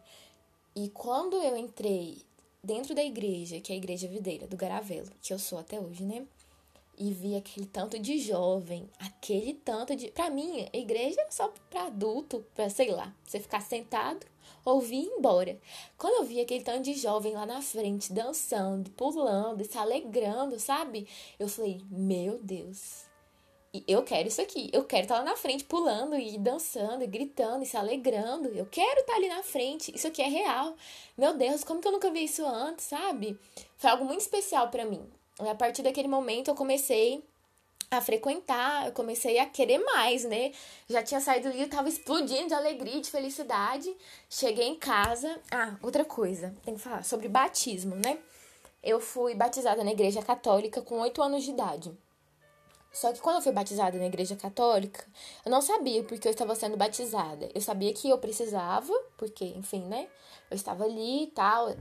[0.75, 2.26] E quando eu entrei
[2.67, 6.05] dentro da igreja, que é a igreja videira do Garavelo, que eu sou até hoje,
[6.05, 6.27] né?
[6.99, 10.11] E vi aquele tanto de jovem, aquele tanto de.
[10.11, 14.27] Pra mim, a igreja é só pra adulto, pra sei lá, você ficar sentado,
[14.65, 15.59] ouvi e embora.
[15.97, 21.07] Quando eu vi aquele tanto de jovem lá na frente, dançando, pulando, se alegrando, sabe?
[21.39, 23.05] Eu falei, meu Deus,
[23.87, 24.71] eu quero isso aqui.
[24.73, 28.49] Eu quero estar lá na frente pulando e dançando e gritando e se alegrando.
[28.49, 29.95] Eu quero estar ali na frente.
[29.95, 30.77] Isso aqui é real.
[31.17, 33.39] Meu Deus, como que eu nunca vi isso antes, sabe?
[33.77, 35.05] Foi algo muito especial para mim.
[35.39, 37.23] A partir daquele momento eu comecei
[37.91, 40.53] a frequentar, eu comecei a querer mais, né?
[40.89, 43.95] Já tinha saído ali, eu tava explodindo de alegria, de felicidade.
[44.29, 45.41] Cheguei em casa.
[45.51, 48.19] Ah, outra coisa, tem que falar sobre batismo, né?
[48.83, 51.97] Eu fui batizada na igreja católica com 8 anos de idade.
[52.97, 55.05] Só que quando eu fui batizada na igreja católica,
[55.45, 57.47] eu não sabia porque eu estava sendo batizada.
[57.55, 60.09] Eu sabia que eu precisava, porque, enfim, né?
[60.51, 61.77] Eu estava ali e tal,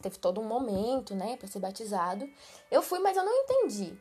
[0.00, 2.30] teve todo um momento, né, para ser batizado.
[2.70, 3.92] Eu fui, mas eu não entendi.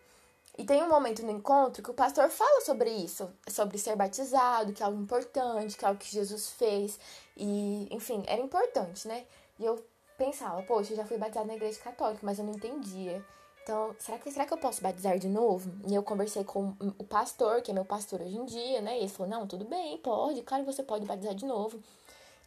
[0.55, 4.71] E tem um momento no encontro que o pastor fala sobre isso, sobre ser batizado,
[4.71, 6.99] que é algo importante, que é algo que Jesus fez.
[7.35, 9.25] E, enfim, era importante, né?
[9.57, 9.83] E eu
[10.15, 13.25] pensava, poxa, eu já fui batizada na igreja católica, mas eu não entendia.
[13.63, 15.71] Então, será que, será que eu posso batizar de novo?
[15.87, 18.97] E eu conversei com o pastor, que é meu pastor hoje em dia, né?
[18.97, 21.79] E ele falou: não, tudo bem, pode, claro que você pode batizar de novo.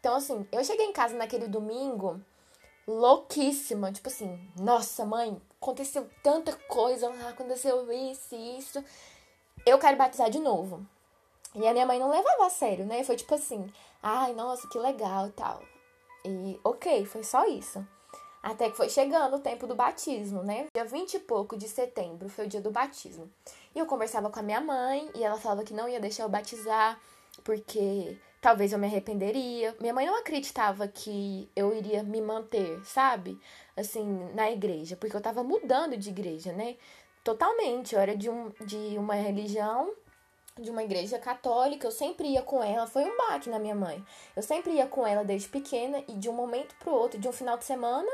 [0.01, 2.21] Então, assim, eu cheguei em casa naquele domingo
[2.87, 8.85] louquíssima, tipo assim, nossa mãe, aconteceu tanta coisa, aconteceu isso isso.
[9.65, 10.85] Eu quero batizar de novo.
[11.55, 13.05] E a minha mãe não levava a sério, né?
[13.05, 13.73] Foi tipo assim,
[14.03, 15.63] ai, nossa, que legal e tal.
[16.25, 17.87] E ok, foi só isso.
[18.45, 20.67] Até que foi chegando o tempo do batismo, né?
[20.75, 23.31] Dia 20 e pouco de setembro foi o dia do batismo.
[23.75, 26.29] E eu conversava com a minha mãe e ela falava que não ia deixar eu
[26.29, 27.01] batizar
[27.43, 29.75] porque talvez eu me arrependeria.
[29.81, 33.41] Minha mãe não acreditava que eu iria me manter, sabe?
[33.75, 34.05] Assim,
[34.35, 36.77] na igreja, porque eu tava mudando de igreja, né?
[37.25, 37.95] Totalmente.
[37.95, 39.91] Eu era de, um, de uma religião
[40.61, 44.05] de uma igreja católica, eu sempre ia com ela, foi um baque na minha mãe.
[44.37, 47.33] Eu sempre ia com ela desde pequena e de um momento pro outro, de um
[47.33, 48.09] final de semana,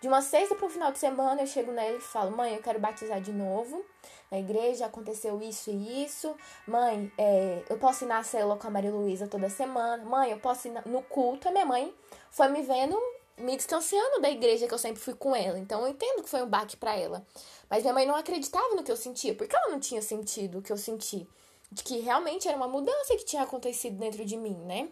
[0.00, 2.62] de uma sexta para um final de semana, eu chego nela e falo: Mãe, eu
[2.62, 3.84] quero batizar de novo.
[4.30, 6.34] Na igreja aconteceu isso e isso.
[6.66, 10.04] Mãe, é, eu posso ir na célula com a Maria Luísa toda semana.
[10.04, 11.48] Mãe, eu posso ir no culto.
[11.48, 11.94] A minha mãe
[12.30, 12.98] foi me vendo,
[13.38, 15.58] me distanciando da igreja que eu sempre fui com ela.
[15.58, 17.24] Então eu entendo que foi um baque para ela.
[17.70, 20.62] Mas minha mãe não acreditava no que eu sentia, porque ela não tinha sentido o
[20.62, 21.26] que eu senti.
[21.70, 24.88] De que realmente era uma mudança que tinha acontecido dentro de mim, né?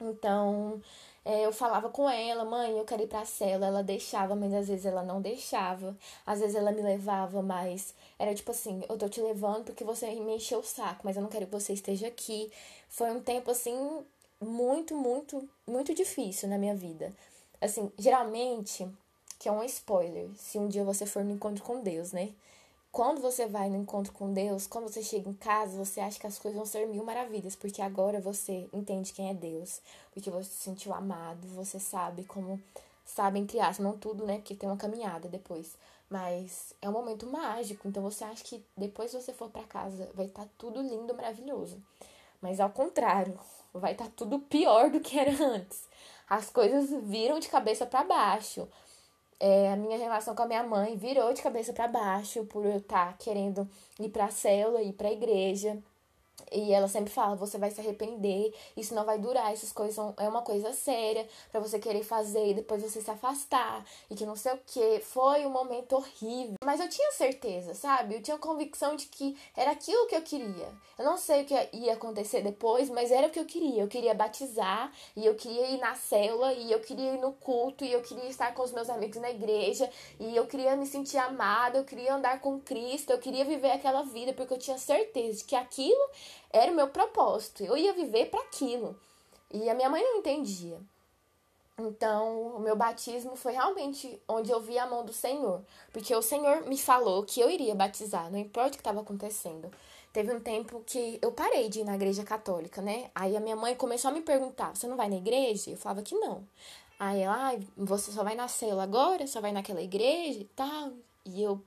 [0.00, 0.80] Então,
[1.24, 3.66] é, eu falava com ela, mãe, eu quero ir pra cela.
[3.66, 5.96] Ela deixava, mas às vezes ela não deixava.
[6.26, 10.10] Às vezes ela me levava, mas era tipo assim: eu tô te levando porque você
[10.16, 12.50] me encheu o saco, mas eu não quero que você esteja aqui.
[12.88, 14.04] Foi um tempo assim,
[14.40, 17.12] muito, muito, muito difícil na minha vida.
[17.60, 18.88] Assim, geralmente,
[19.38, 22.30] que é um spoiler, se um dia você for no encontro com Deus, né?
[22.92, 26.26] Quando você vai no encontro com Deus, quando você chega em casa, você acha que
[26.26, 29.80] as coisas vão ser mil maravilhas, porque agora você entende quem é Deus,
[30.12, 32.60] porque você se sentiu amado, você sabe como,
[33.06, 35.74] sabe, entre aspas, não tudo, né, porque tem uma caminhada depois,
[36.10, 40.26] mas é um momento mágico, então você acha que depois você for para casa vai
[40.26, 41.82] estar tá tudo lindo, maravilhoso.
[42.42, 43.40] Mas ao contrário,
[43.72, 45.88] vai estar tá tudo pior do que era antes.
[46.28, 48.68] As coisas viram de cabeça para baixo
[49.42, 52.76] é, a minha relação com a minha mãe virou de cabeça para baixo por eu
[52.76, 55.82] estar tá querendo ir para a célula, ir para a igreja.
[56.52, 60.14] E ela sempre fala: você vai se arrepender, isso não vai durar, essas coisas são,
[60.18, 64.26] é uma coisa séria para você querer fazer e depois você se afastar e que
[64.26, 65.00] não sei o que.
[65.00, 68.16] Foi um momento horrível, mas eu tinha certeza, sabe?
[68.16, 70.68] Eu tinha convicção de que era aquilo que eu queria.
[70.98, 73.82] Eu não sei o que ia acontecer depois, mas era o que eu queria.
[73.82, 77.84] Eu queria batizar e eu queria ir na célula e eu queria ir no culto
[77.84, 81.18] e eu queria estar com os meus amigos na igreja e eu queria me sentir
[81.18, 85.38] amada, eu queria andar com Cristo, eu queria viver aquela vida porque eu tinha certeza
[85.38, 86.10] de que aquilo
[86.52, 87.62] era o meu propósito.
[87.64, 88.98] Eu ia viver para aquilo.
[89.52, 90.78] E a minha mãe não entendia.
[91.78, 95.62] Então, o meu batismo foi realmente onde eu vi a mão do Senhor.
[95.92, 99.70] Porque o Senhor me falou que eu iria batizar, não importa o que estava acontecendo.
[100.12, 103.10] Teve um tempo que eu parei de ir na igreja católica, né?
[103.14, 105.70] Aí a minha mãe começou a me perguntar: você não vai na igreja?
[105.70, 106.46] Eu falava que não.
[107.00, 109.26] Aí ela, ah, você só vai na cela agora?
[109.26, 110.92] Só vai naquela igreja e tal?
[111.24, 111.60] E eu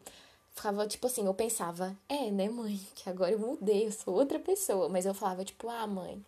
[0.56, 4.40] ficava, tipo assim, eu pensava, é, né, mãe, que agora eu mudei, eu sou outra
[4.40, 4.90] pessoa.
[4.90, 6.24] Mas eu falava, tipo, ah, mãe,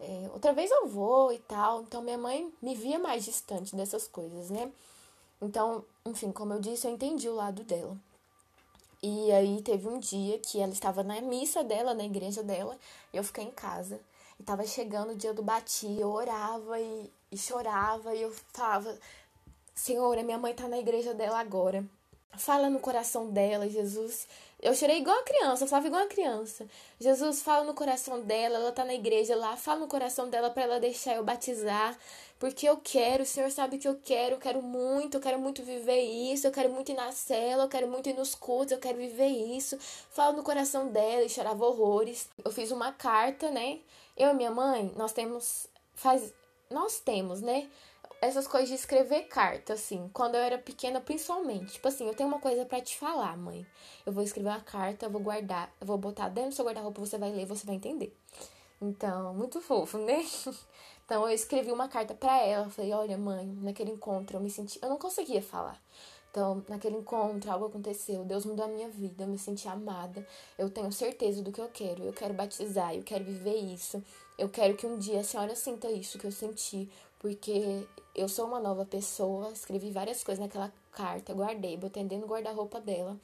[0.00, 1.82] é, outra vez eu vou e tal.
[1.82, 4.72] Então minha mãe me via mais distante dessas coisas, né?
[5.40, 7.96] Então, enfim, como eu disse, eu entendi o lado dela.
[9.02, 12.76] E aí teve um dia que ela estava na missa dela, na igreja dela,
[13.12, 14.00] e eu fiquei em casa.
[14.40, 18.98] E tava chegando o dia do bati, eu orava e, e chorava, e eu falava,
[19.74, 21.84] Senhor, a minha mãe tá na igreja dela agora.
[22.38, 24.26] Fala no coração dela, Jesus.
[24.60, 26.66] Eu chorei igual a criança, eu falava igual a criança.
[26.98, 30.62] Jesus fala no coração dela, ela tá na igreja lá, fala no coração dela para
[30.62, 31.96] ela deixar eu batizar,
[32.38, 35.62] porque eu quero, o Senhor sabe que eu quero, eu quero muito, eu quero muito
[35.62, 38.78] viver isso, eu quero muito ir na cela, eu quero muito ir nos cultos, eu
[38.78, 39.78] quero viver isso.
[40.10, 42.28] Fala no coração dela e chorava horrores.
[42.42, 43.80] Eu fiz uma carta, né?
[44.16, 46.32] Eu e minha mãe, nós temos faz
[46.70, 47.68] nós temos, né?
[48.26, 51.74] Essas coisas de escrever carta, assim, quando eu era pequena, principalmente.
[51.74, 53.66] Tipo assim, eu tenho uma coisa para te falar, mãe.
[54.04, 57.00] Eu vou escrever uma carta, eu vou guardar, eu vou botar dentro do seu guarda-roupa,
[57.00, 58.16] você vai ler, você vai entender.
[58.80, 60.24] Então, muito fofo, né?
[61.06, 62.68] Então, eu escrevi uma carta para ela.
[62.68, 64.76] Falei: Olha, mãe, naquele encontro eu me senti.
[64.82, 65.80] Eu não conseguia falar.
[66.32, 68.24] Então, naquele encontro, algo aconteceu.
[68.24, 69.22] Deus mudou a minha vida.
[69.22, 70.26] Eu me senti amada.
[70.58, 72.02] Eu tenho certeza do que eu quero.
[72.02, 72.92] Eu quero batizar.
[72.92, 74.02] Eu quero viver isso.
[74.36, 78.46] Eu quero que um dia a senhora sinta isso que eu senti porque eu sou
[78.46, 83.16] uma nova pessoa, escrevi várias coisas naquela carta, guardei, botei dentro do guarda-roupa dela.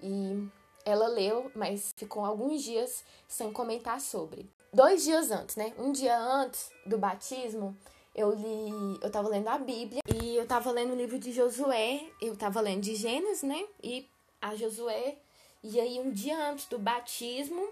[0.00, 0.46] E
[0.84, 4.48] ela leu, mas ficou alguns dias sem comentar sobre.
[4.72, 5.72] Dois dias antes, né?
[5.78, 7.76] Um dia antes do batismo,
[8.14, 12.06] eu li, eu tava lendo a Bíblia e eu tava lendo o livro de Josué,
[12.20, 13.66] eu tava lendo de Gênesis, né?
[13.82, 14.06] E
[14.40, 15.16] a Josué.
[15.62, 17.68] E aí um dia antes do batismo,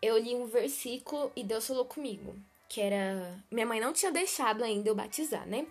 [0.00, 2.34] eu li um versículo e Deus falou comigo
[2.68, 3.42] que era.
[3.50, 5.66] Minha mãe não tinha deixado ainda eu batizar, né?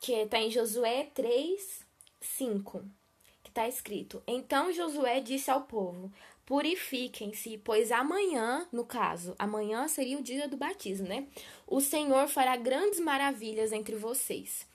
[0.00, 1.84] Que tá em Josué 3,
[2.20, 2.82] 5,
[3.42, 6.12] que tá escrito: Então Josué disse ao povo:
[6.46, 11.26] Purifiquem-se, pois amanhã, no caso, amanhã seria o dia do batismo, né?
[11.66, 14.68] O Senhor fará grandes maravilhas entre vocês.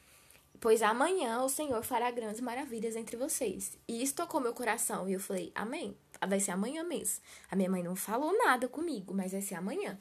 [0.62, 3.78] Pois amanhã o Senhor fará grandes maravilhas entre vocês.
[3.88, 5.08] E isso tocou meu coração.
[5.08, 5.96] E eu falei, amém.
[6.28, 7.22] Vai ser amanhã mesmo.
[7.52, 10.00] A minha mãe não falou nada comigo, mas vai ser amanhã.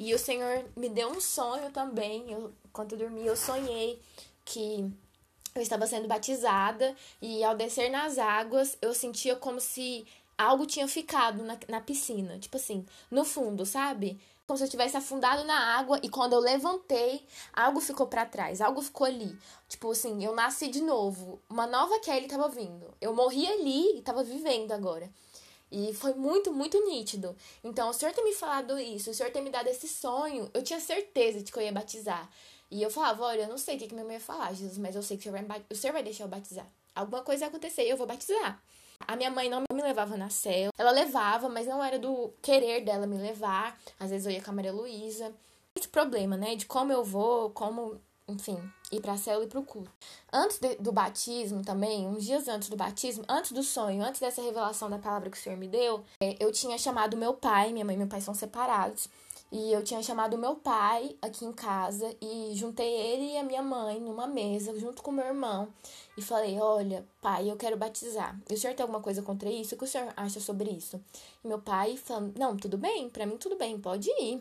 [0.00, 2.32] E o Senhor me deu um sonho também.
[2.32, 4.00] Eu, quando eu dormi, eu sonhei
[4.46, 4.90] que
[5.54, 10.06] eu estava sendo batizada e ao descer nas águas, eu sentia como se
[10.38, 12.38] algo tinha ficado na, na piscina.
[12.38, 14.18] Tipo assim, no fundo, sabe?
[14.46, 18.62] Como se eu tivesse afundado na água e quando eu levantei, algo ficou para trás,
[18.62, 19.38] algo ficou ali.
[19.68, 21.42] Tipo assim, eu nasci de novo.
[21.46, 22.86] Uma nova Kelly tava vindo.
[23.02, 25.10] Eu morri ali e tava vivendo agora.
[25.70, 27.36] E foi muito, muito nítido.
[27.62, 30.62] Então, o senhor ter me falado isso, o senhor ter me dado esse sonho, eu
[30.62, 32.28] tinha certeza de que eu ia batizar.
[32.70, 34.78] E eu falava, olha, eu não sei o que, que minha mãe ia falar, Jesus,
[34.78, 36.66] mas eu sei que o senhor, vai, o senhor vai deixar eu batizar.
[36.94, 38.62] Alguma coisa vai acontecer e eu vou batizar.
[39.06, 40.70] A minha mãe não me levava na cela.
[40.76, 43.78] Ela levava, mas não era do querer dela me levar.
[43.98, 45.32] Às vezes eu ia com a Maria Luísa.
[45.74, 46.54] Esse problema, né?
[46.54, 48.58] De como eu vou, como enfim,
[48.90, 49.90] ir para a célula e para o culto.
[50.32, 54.42] Antes de, do batismo também, uns dias antes do batismo, antes do sonho, antes dessa
[54.42, 57.84] revelação da palavra que o Senhor me deu, é, eu tinha chamado meu pai, minha
[57.84, 59.08] mãe e meu pai são separados,
[59.52, 63.62] e eu tinha chamado meu pai aqui em casa e juntei ele e a minha
[63.62, 65.68] mãe numa mesa junto com meu irmão
[66.16, 68.38] e falei: Olha, pai, eu quero batizar.
[68.48, 69.74] E o senhor tem alguma coisa contra isso?
[69.74, 71.00] O que o senhor acha sobre isso?
[71.44, 74.40] E meu pai falando: Não, tudo bem, para mim tudo bem, pode ir.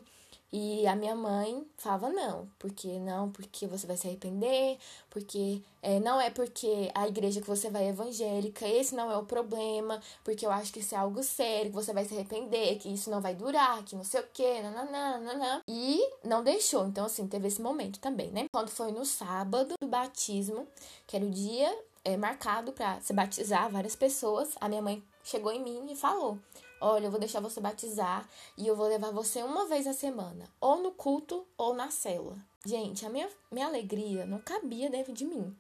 [0.51, 5.99] E a minha mãe falava não, porque não, porque você vai se arrepender, porque é,
[5.99, 10.01] não é porque a igreja que você vai é evangélica, esse não é o problema,
[10.23, 13.11] porque eu acho que isso é algo sério, que você vai se arrepender, que isso
[13.11, 15.61] não vai durar, que não sei o que, nananana.
[15.67, 18.45] E não deixou, então assim, teve esse momento também, né?
[18.51, 20.67] Quando foi no sábado do batismo,
[21.05, 21.71] que era o dia
[22.03, 26.39] é, marcado para se batizar várias pessoas, a minha mãe chegou em mim e falou:
[26.81, 30.45] Olha, eu vou deixar você batizar e eu vou levar você uma vez a semana,
[30.61, 32.37] ou no culto ou na célula.
[32.65, 35.55] Gente, a minha, minha alegria não cabia dentro de mim.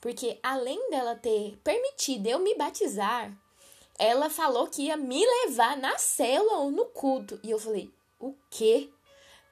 [0.00, 3.32] Porque além dela ter permitido eu me batizar,
[3.98, 7.38] ela falou que ia me levar na célula ou no culto.
[7.42, 8.90] E eu falei: o quê?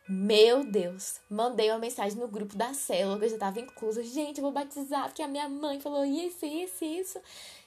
[0.08, 1.20] Meu Deus!
[1.30, 4.02] Mandei uma mensagem no grupo da célula, que eu já tava inclusa.
[4.02, 7.20] Gente, eu vou batizar, porque a minha mãe falou isso, isso, isso.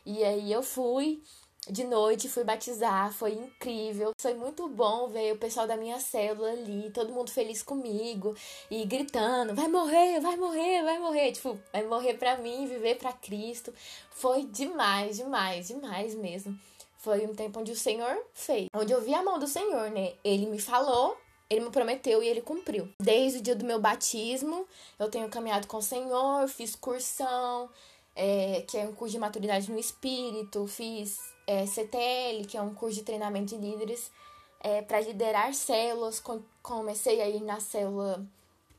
[0.06, 1.24] E aí eu fui
[1.69, 4.12] de noite, fui batizar, foi incrível.
[4.19, 8.36] Foi muito bom ver o pessoal da minha célula ali, todo mundo feliz comigo
[8.69, 11.32] e gritando: vai morrer, vai morrer, vai morrer.
[11.32, 13.73] Tipo, vai morrer pra mim, viver pra Cristo.
[14.12, 16.58] Foi demais, demais, demais mesmo.
[16.97, 20.13] Foi um tempo onde o Senhor fez, onde eu vi a mão do Senhor, né?
[20.23, 21.15] Ele me falou,
[21.49, 22.89] ele me prometeu e ele cumpriu.
[22.99, 27.69] Desde o dia do meu batismo, eu tenho caminhado com o Senhor, fiz cursão,
[28.15, 32.74] é, que é um curso de maturidade no espírito, fiz é, CTL, que é um
[32.74, 34.12] curso de treinamento de líderes
[34.60, 36.22] é, para liderar células.
[36.62, 38.26] Comecei a ir na célula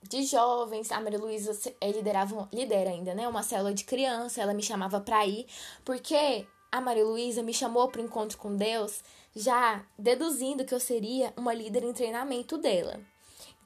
[0.08, 3.26] de jovens, a Maria Luísa é, liderava, lidera ainda, né?
[3.28, 5.46] Uma célula de criança, ela me chamava para ir,
[5.84, 9.02] porque a Maria Luísa me chamou para o encontro com Deus,
[9.34, 13.00] já deduzindo que eu seria uma líder em treinamento dela.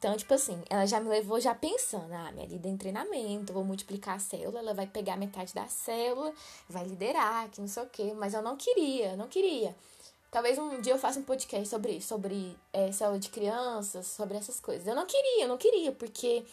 [0.00, 3.62] Então, tipo assim, ela já me levou já pensando, ah, minha líder em treinamento, vou
[3.62, 6.32] multiplicar a célula, ela vai pegar metade da célula,
[6.66, 8.14] vai liderar, que não sei o quê.
[8.16, 9.76] Mas eu não queria, não queria.
[10.30, 14.58] Talvez um dia eu faça um podcast sobre sobre é, célula de crianças, sobre essas
[14.58, 14.86] coisas.
[14.86, 16.46] Eu não queria, eu não queria, porque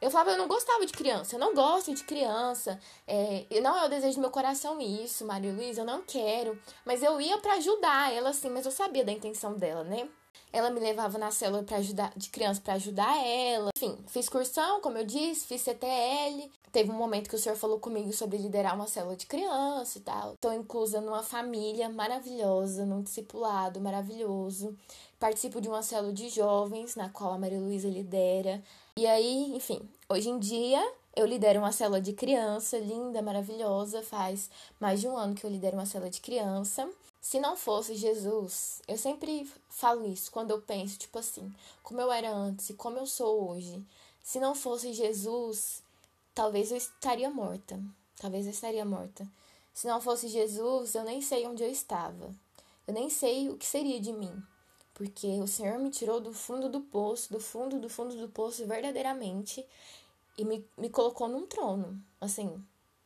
[0.00, 3.84] eu falava, eu não gostava de criança, eu não gosto de criança, é, não é
[3.84, 6.56] o desejo do meu coração isso, Maria Luísa, eu não quero.
[6.84, 10.08] Mas eu ia para ajudar ela, assim, mas eu sabia da intenção dela, né?
[10.52, 13.70] Ela me levava na célula para ajudar de criança para ajudar ela.
[13.76, 16.50] Enfim, fiz cursão, como eu disse, fiz CTL.
[16.72, 20.00] Teve um momento que o senhor falou comigo sobre liderar uma célula de criança e
[20.00, 20.34] tal.
[20.34, 24.76] Estou inclusa numa família maravilhosa, num discipulado maravilhoso.
[25.18, 28.62] Participo de uma célula de jovens, na qual a Maria Luísa lidera.
[28.96, 30.80] E aí, enfim, hoje em dia
[31.14, 34.02] eu lidero uma célula de criança linda, maravilhosa.
[34.02, 34.48] Faz
[34.78, 36.88] mais de um ano que eu lidero uma célula de criança.
[37.30, 42.10] Se não fosse Jesus, eu sempre falo isso quando eu penso, tipo assim, como eu
[42.10, 43.86] era antes e como eu sou hoje.
[44.20, 45.80] Se não fosse Jesus,
[46.34, 47.80] talvez eu estaria morta.
[48.16, 49.24] Talvez eu estaria morta.
[49.72, 52.34] Se não fosse Jesus, eu nem sei onde eu estava.
[52.84, 54.42] Eu nem sei o que seria de mim.
[54.92, 58.66] Porque o Senhor me tirou do fundo do poço, do fundo do fundo do poço
[58.66, 59.64] verdadeiramente
[60.36, 61.96] e me, me colocou num trono.
[62.20, 62.60] Assim,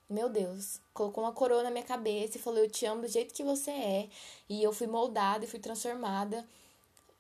[0.08, 3.34] meu Deus, colocou uma coroa na minha cabeça e falou: Eu te amo do jeito
[3.34, 4.08] que você é.
[4.48, 6.46] E eu fui moldada e fui transformada.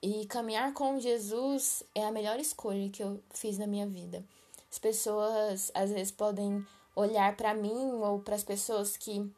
[0.02, 4.22] E caminhar com Jesus é a melhor escolha que eu fiz na minha vida.
[4.70, 9.30] As pessoas às vezes podem olhar para mim ou para as pessoas que,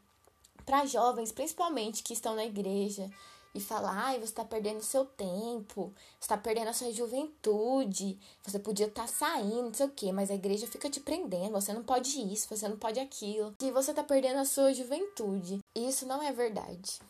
[0.65, 3.09] para jovens principalmente que estão na igreja
[3.57, 8.87] e falar, ai, você está perdendo seu tempo, está perdendo a sua juventude, você podia
[8.87, 11.83] estar tá saindo, não sei o quê, mas a igreja fica te prendendo, você não
[11.83, 15.61] pode isso, você não pode aquilo, e você está perdendo a sua juventude.
[15.75, 17.01] Isso não é verdade.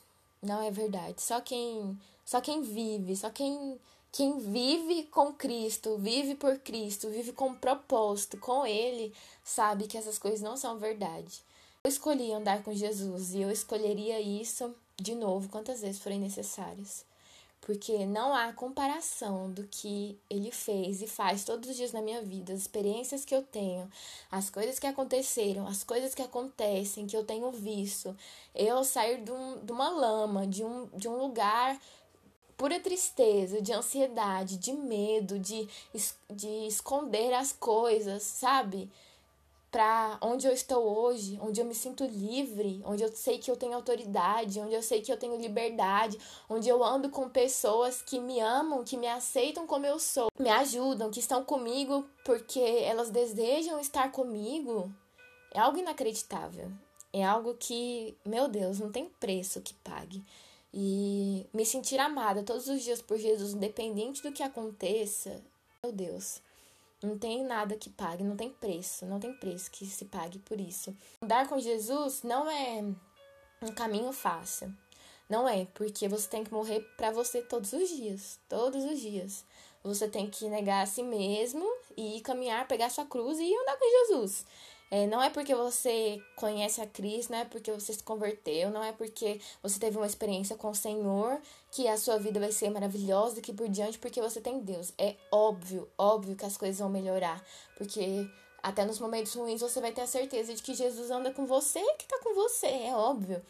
[0.40, 1.20] Não é verdade.
[1.20, 3.80] Só quem, só quem vive, só quem
[4.12, 9.12] quem vive com Cristo, vive por Cristo, vive com propósito, com Ele,
[9.44, 11.42] sabe que essas coisas não são verdade.
[11.84, 17.05] Eu escolhi andar com Jesus e eu escolheria isso de novo quantas vezes forem necessárias.
[17.61, 22.22] Porque não há comparação do que ele fez e faz todos os dias na minha
[22.22, 23.90] vida, as experiências que eu tenho,
[24.30, 28.16] as coisas que aconteceram, as coisas que acontecem, que eu tenho visto.
[28.55, 31.80] Eu sair de, um, de uma lama, de um, de um lugar
[32.57, 35.68] pura tristeza, de ansiedade, de medo, de,
[36.30, 38.90] de esconder as coisas, sabe?
[39.76, 43.58] Para onde eu estou hoje, onde eu me sinto livre, onde eu sei que eu
[43.58, 46.18] tenho autoridade, onde eu sei que eu tenho liberdade,
[46.48, 50.48] onde eu ando com pessoas que me amam, que me aceitam como eu sou, me
[50.48, 54.90] ajudam, que estão comigo porque elas desejam estar comigo,
[55.52, 56.72] é algo inacreditável.
[57.12, 60.24] É algo que, meu Deus, não tem preço que pague.
[60.72, 65.44] E me sentir amada todos os dias por Jesus, independente do que aconteça,
[65.82, 66.40] meu Deus,
[67.07, 70.61] não tem nada que pague, não tem preço, não tem preço que se pague por
[70.61, 70.94] isso.
[71.22, 72.84] Andar com Jesus não é
[73.62, 74.74] um caminho fácil.
[75.28, 79.44] Não é, porque você tem que morrer para você todos os dias, todos os dias.
[79.82, 81.64] Você tem que negar a si mesmo
[81.96, 84.44] e caminhar, pegar sua cruz e andar com Jesus.
[84.91, 88.84] É, não é porque você conhece a Cristo, não é porque você se converteu, não
[88.84, 91.41] é porque você teve uma experiência com o Senhor
[91.72, 94.93] que a sua vida vai ser maravilhosa daqui por diante porque você tem Deus.
[94.97, 97.45] É óbvio, óbvio que as coisas vão melhorar,
[97.76, 98.30] porque
[98.62, 101.80] até nos momentos ruins você vai ter a certeza de que Jesus anda com você
[101.95, 103.43] que tá com você, é óbvio.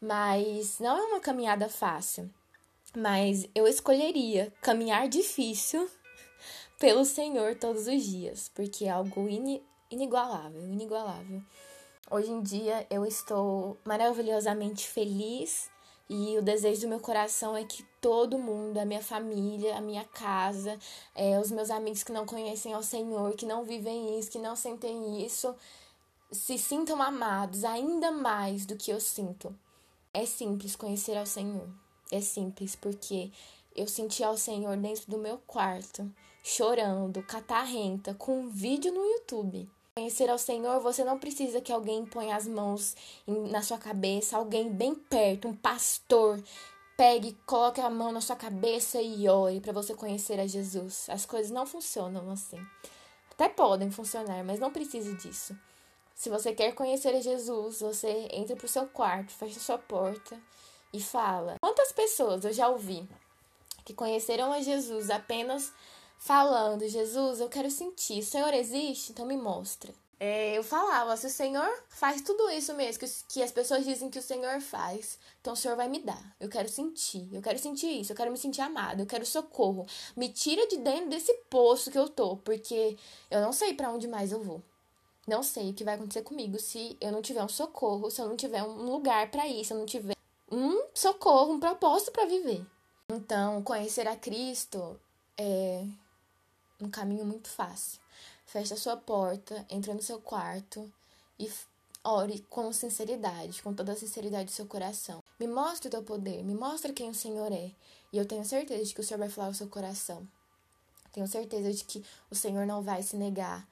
[0.00, 2.28] Mas não é uma caminhada fácil.
[2.96, 5.88] Mas eu escolheria caminhar difícil
[6.78, 9.28] pelo Senhor todos os dias, porque é algo
[9.94, 11.42] inigualável, inigualável.
[12.10, 15.70] Hoje em dia eu estou maravilhosamente feliz
[16.08, 20.04] e o desejo do meu coração é que todo mundo, a minha família, a minha
[20.04, 20.78] casa,
[21.14, 24.54] é, os meus amigos que não conhecem ao Senhor, que não vivem isso, que não
[24.54, 25.54] sentem isso,
[26.30, 29.56] se sintam amados ainda mais do que eu sinto.
[30.12, 31.68] É simples conhecer ao Senhor.
[32.12, 33.32] É simples porque
[33.74, 36.08] eu senti ao Senhor dentro do meu quarto,
[36.42, 42.04] chorando, catarrenta, com um vídeo no YouTube conhecer ao Senhor, você não precisa que alguém
[42.04, 42.96] ponha as mãos
[43.28, 46.42] na sua cabeça, alguém bem perto, um pastor,
[46.96, 51.08] pegue, coloque a mão na sua cabeça e ore para você conhecer a Jesus.
[51.08, 52.60] As coisas não funcionam assim.
[53.30, 55.56] Até podem funcionar, mas não precisa disso.
[56.12, 60.36] Se você quer conhecer a Jesus, você entra pro seu quarto, fecha sua porta
[60.92, 61.54] e fala.
[61.62, 63.08] Quantas pessoas eu já ouvi
[63.84, 65.72] que conheceram a Jesus apenas
[66.24, 68.20] falando: Jesus, eu quero sentir.
[68.20, 69.12] O Senhor existe?
[69.12, 69.92] Então me mostra.
[70.18, 74.10] É, eu falava: se o Senhor faz tudo isso mesmo, que, que as pessoas dizem
[74.10, 76.34] que o Senhor faz, então o Senhor vai me dar.
[76.40, 77.28] Eu quero sentir.
[77.32, 78.12] Eu quero sentir isso.
[78.12, 79.02] Eu quero me sentir amada.
[79.02, 79.86] Eu quero socorro.
[80.16, 82.96] Me tira de dentro desse poço que eu tô, porque
[83.30, 84.62] eu não sei para onde mais eu vou.
[85.26, 88.28] Não sei o que vai acontecer comigo se eu não tiver um socorro, se eu
[88.28, 90.14] não tiver um lugar para ir, se eu não tiver
[90.50, 92.64] um socorro, um propósito para viver.
[93.10, 95.00] Então, conhecer a Cristo
[95.38, 95.86] é
[96.80, 98.00] um caminho muito fácil.
[98.46, 100.92] Feche a sua porta, entre no seu quarto
[101.38, 101.50] e
[102.04, 105.22] ore com sinceridade, com toda a sinceridade do seu coração.
[105.40, 107.70] Me mostre o teu poder, me mostra quem o Senhor é.
[108.12, 110.26] E eu tenho certeza de que o Senhor vai falar o seu coração.
[111.12, 113.66] Tenho certeza de que o Senhor não vai se negar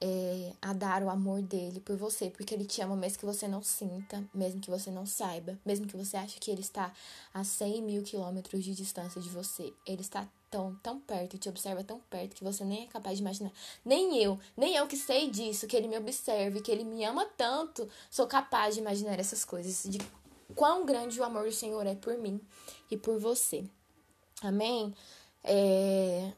[0.00, 3.46] é, a dar o amor dele por você, porque ele te ama mesmo que você
[3.46, 6.92] não sinta, mesmo que você não saiba, mesmo que você ache que ele está
[7.34, 9.72] a 100 mil quilômetros de distância de você.
[9.86, 13.22] Ele está tão, tão perto te observa tão perto que você nem é capaz de
[13.22, 13.52] imaginar.
[13.84, 17.24] Nem eu, nem eu que sei disso, que ele me observe, que ele me ama
[17.36, 19.98] tanto, sou capaz de imaginar essas coisas, de
[20.54, 22.40] quão grande o amor do Senhor é por mim
[22.90, 23.64] e por você.
[24.42, 24.92] Amém?
[25.44, 26.32] É,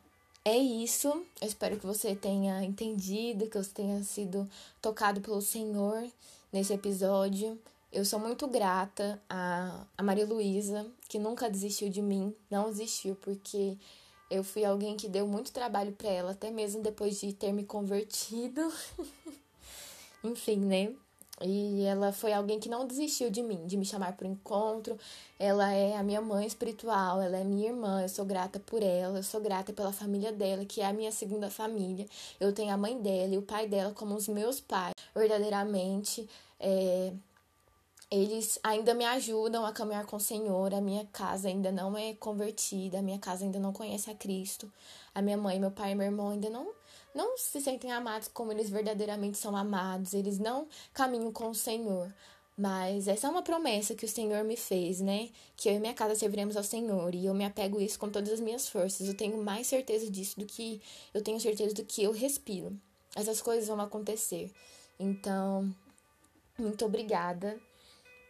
[0.44, 1.08] é isso.
[1.40, 4.48] Eu espero que você tenha entendido, que você tenha sido
[4.80, 6.06] tocado pelo Senhor
[6.52, 7.58] nesse episódio.
[7.92, 13.14] Eu sou muito grata a, a Maria Luísa, que nunca desistiu de mim, não desistiu,
[13.16, 13.76] porque
[14.32, 17.64] eu fui alguém que deu muito trabalho para ela, até mesmo depois de ter me
[17.64, 18.72] convertido.
[20.24, 20.94] Enfim, né?
[21.40, 24.96] E ela foi alguém que não desistiu de mim, de me chamar para encontro.
[25.38, 29.18] Ela é a minha mãe espiritual, ela é minha irmã, eu sou grata por ela,
[29.18, 32.06] eu sou grata pela família dela, que é a minha segunda família.
[32.38, 34.94] Eu tenho a mãe dela e o pai dela como os meus pais.
[35.14, 36.28] Verdadeiramente,
[36.60, 37.12] é,
[38.12, 40.74] eles ainda me ajudam a caminhar com o Senhor.
[40.74, 44.70] A minha casa ainda não é convertida, a minha casa ainda não conhece a Cristo.
[45.14, 46.70] A minha mãe, meu pai e meu irmão ainda não
[47.14, 52.12] não se sentem amados como eles verdadeiramente são amados, eles não caminham com o Senhor.
[52.56, 55.30] Mas essa é uma promessa que o Senhor me fez, né?
[55.56, 57.14] Que eu e minha casa serviremos ao Senhor.
[57.14, 59.08] E eu me apego a isso com todas as minhas forças.
[59.08, 60.82] Eu tenho mais certeza disso do que
[61.14, 62.78] eu tenho certeza do que eu respiro.
[63.16, 64.50] Essas coisas vão acontecer.
[64.98, 65.74] Então,
[66.58, 67.58] muito obrigada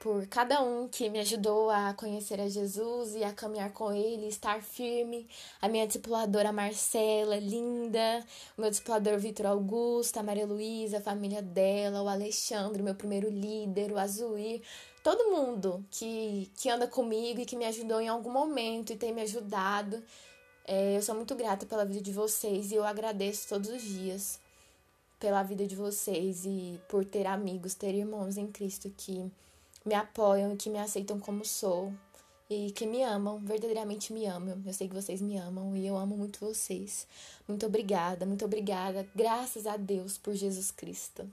[0.02, 4.26] por cada um que me ajudou a conhecer a Jesus e a caminhar com Ele,
[4.26, 5.28] estar firme.
[5.60, 8.26] A minha discipuladora Marcela, linda.
[8.58, 13.30] O meu discipulador Vitor Augusto, a Maria Luísa, a família dela, o Alexandre, meu primeiro
[13.30, 14.60] líder, o Azuir.
[15.04, 19.14] Todo mundo que, que anda comigo e que me ajudou em algum momento e tem
[19.14, 20.02] me ajudado.
[20.66, 24.40] É, eu sou muito grata pela vida de vocês e eu agradeço todos os dias
[25.20, 29.30] pela vida de vocês e por ter amigos, ter irmãos em Cristo que
[29.84, 31.92] me apoiam e que me aceitam como sou
[32.48, 34.62] e que me amam, verdadeiramente me amam.
[34.66, 37.06] Eu sei que vocês me amam e eu amo muito vocês.
[37.48, 39.08] Muito obrigada, muito obrigada.
[39.14, 41.28] Graças a Deus por Jesus Cristo.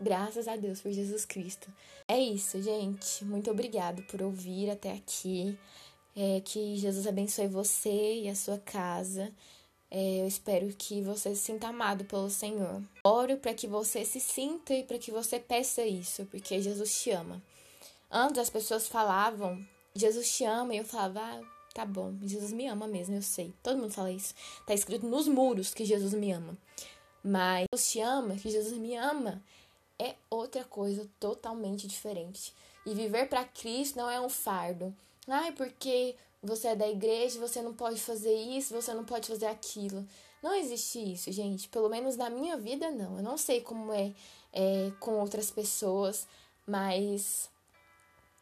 [0.00, 1.72] Graças a Deus por Jesus Cristo.
[2.08, 3.24] É isso, gente.
[3.24, 5.58] Muito obrigado por ouvir até aqui.
[6.14, 9.32] É, que Jesus abençoe você e a sua casa.
[9.90, 12.82] É, eu espero que você se sinta amado pelo Senhor.
[13.04, 17.10] Oro para que você se sinta e para que você peça isso, porque Jesus te
[17.10, 17.40] ama.
[18.10, 21.40] Antes as pessoas falavam, Jesus te ama, e eu falava, ah,
[21.74, 23.52] tá bom, Jesus me ama mesmo, eu sei.
[23.62, 24.34] Todo mundo fala isso.
[24.66, 26.56] Tá escrito nos muros que Jesus me ama.
[27.22, 29.42] Mas Jesus te ama, que Jesus me ama,
[29.98, 32.54] é outra coisa totalmente diferente.
[32.84, 34.94] E viver para Cristo não é um fardo.
[35.26, 39.46] Ai, porque você é da igreja, você não pode fazer isso, você não pode fazer
[39.46, 40.06] aquilo.
[40.42, 41.68] Não existe isso, gente.
[41.68, 43.16] Pelo menos na minha vida, não.
[43.16, 44.14] Eu não sei como é,
[44.52, 46.28] é com outras pessoas,
[46.64, 47.50] mas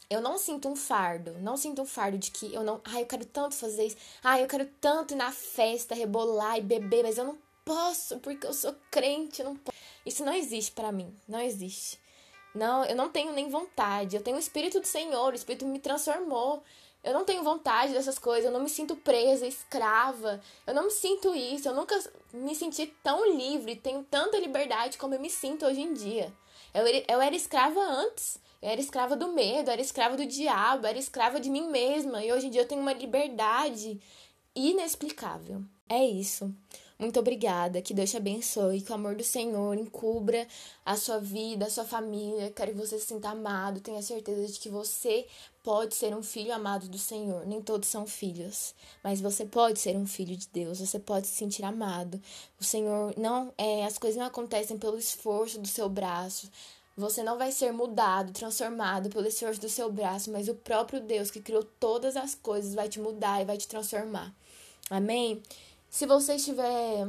[0.09, 3.07] eu não sinto um fardo, não sinto um fardo de que eu não, ai, eu
[3.07, 7.19] quero tanto fazer isso, ai, eu quero tanto ir na festa, rebolar e beber, mas
[7.19, 9.77] eu não posso porque eu sou crente, eu não posso.
[10.05, 11.99] Isso não existe para mim, não existe.
[12.55, 14.15] Não, eu não tenho nem vontade.
[14.15, 16.63] Eu tenho o Espírito do Senhor, o Espírito me transformou.
[17.03, 20.41] Eu não tenho vontade dessas coisas, eu não me sinto presa, escrava.
[20.67, 21.99] Eu não me sinto isso, eu nunca
[22.33, 26.33] me senti tão livre, tenho tanta liberdade como eu me sinto hoje em dia.
[26.73, 28.39] Eu, eu era escrava antes.
[28.65, 32.25] Era escrava do medo, era escrava do diabo, era escrava de mim mesma.
[32.25, 34.01] E hoje em dia eu tenho uma liberdade
[34.55, 35.63] inexplicável.
[35.87, 36.51] É isso.
[36.99, 37.83] Muito obrigada.
[37.83, 38.81] Que Deus te abençoe.
[38.81, 40.47] Que o amor do Senhor encubra
[40.85, 42.51] a sua vida, a sua família.
[42.57, 43.81] Quero que você se sinta amado.
[43.81, 45.27] Tenha certeza de que você
[45.63, 47.47] pode ser um filho amado do Senhor.
[47.47, 50.79] Nem todos são filhos, mas você pode ser um filho de Deus.
[50.79, 52.21] Você pode se sentir amado.
[52.61, 56.51] O Senhor não é, as coisas não acontecem pelo esforço do seu braço.
[56.97, 61.31] Você não vai ser mudado, transformado pelo esforço do seu braço, mas o próprio Deus
[61.31, 64.33] que criou todas as coisas vai te mudar e vai te transformar.
[64.89, 65.43] Amém?
[65.91, 67.09] Se você estiver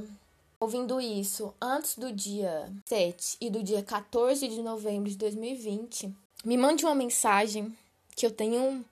[0.59, 6.11] ouvindo isso antes do dia 7 e do dia 14 de novembro de 2020,
[6.43, 7.75] me mande uma mensagem
[8.15, 8.83] que eu tenho um,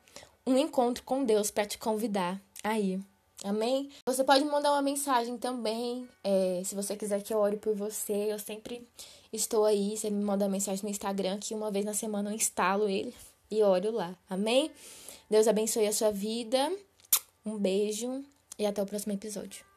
[0.45, 2.99] um encontro com Deus para te convidar aí.
[3.43, 3.89] Amém?
[4.05, 8.31] Você pode mandar uma mensagem também, é, se você quiser que eu ore por você.
[8.31, 8.87] Eu sempre
[9.33, 9.97] estou aí.
[9.97, 13.13] Você me manda mensagem no Instagram, que uma vez na semana eu instalo ele.
[13.49, 14.15] e oro lá.
[14.29, 14.71] Amém?
[15.29, 16.71] Deus abençoe a sua vida.
[17.45, 18.23] Um beijo
[18.57, 19.72] e até o próximo episódio.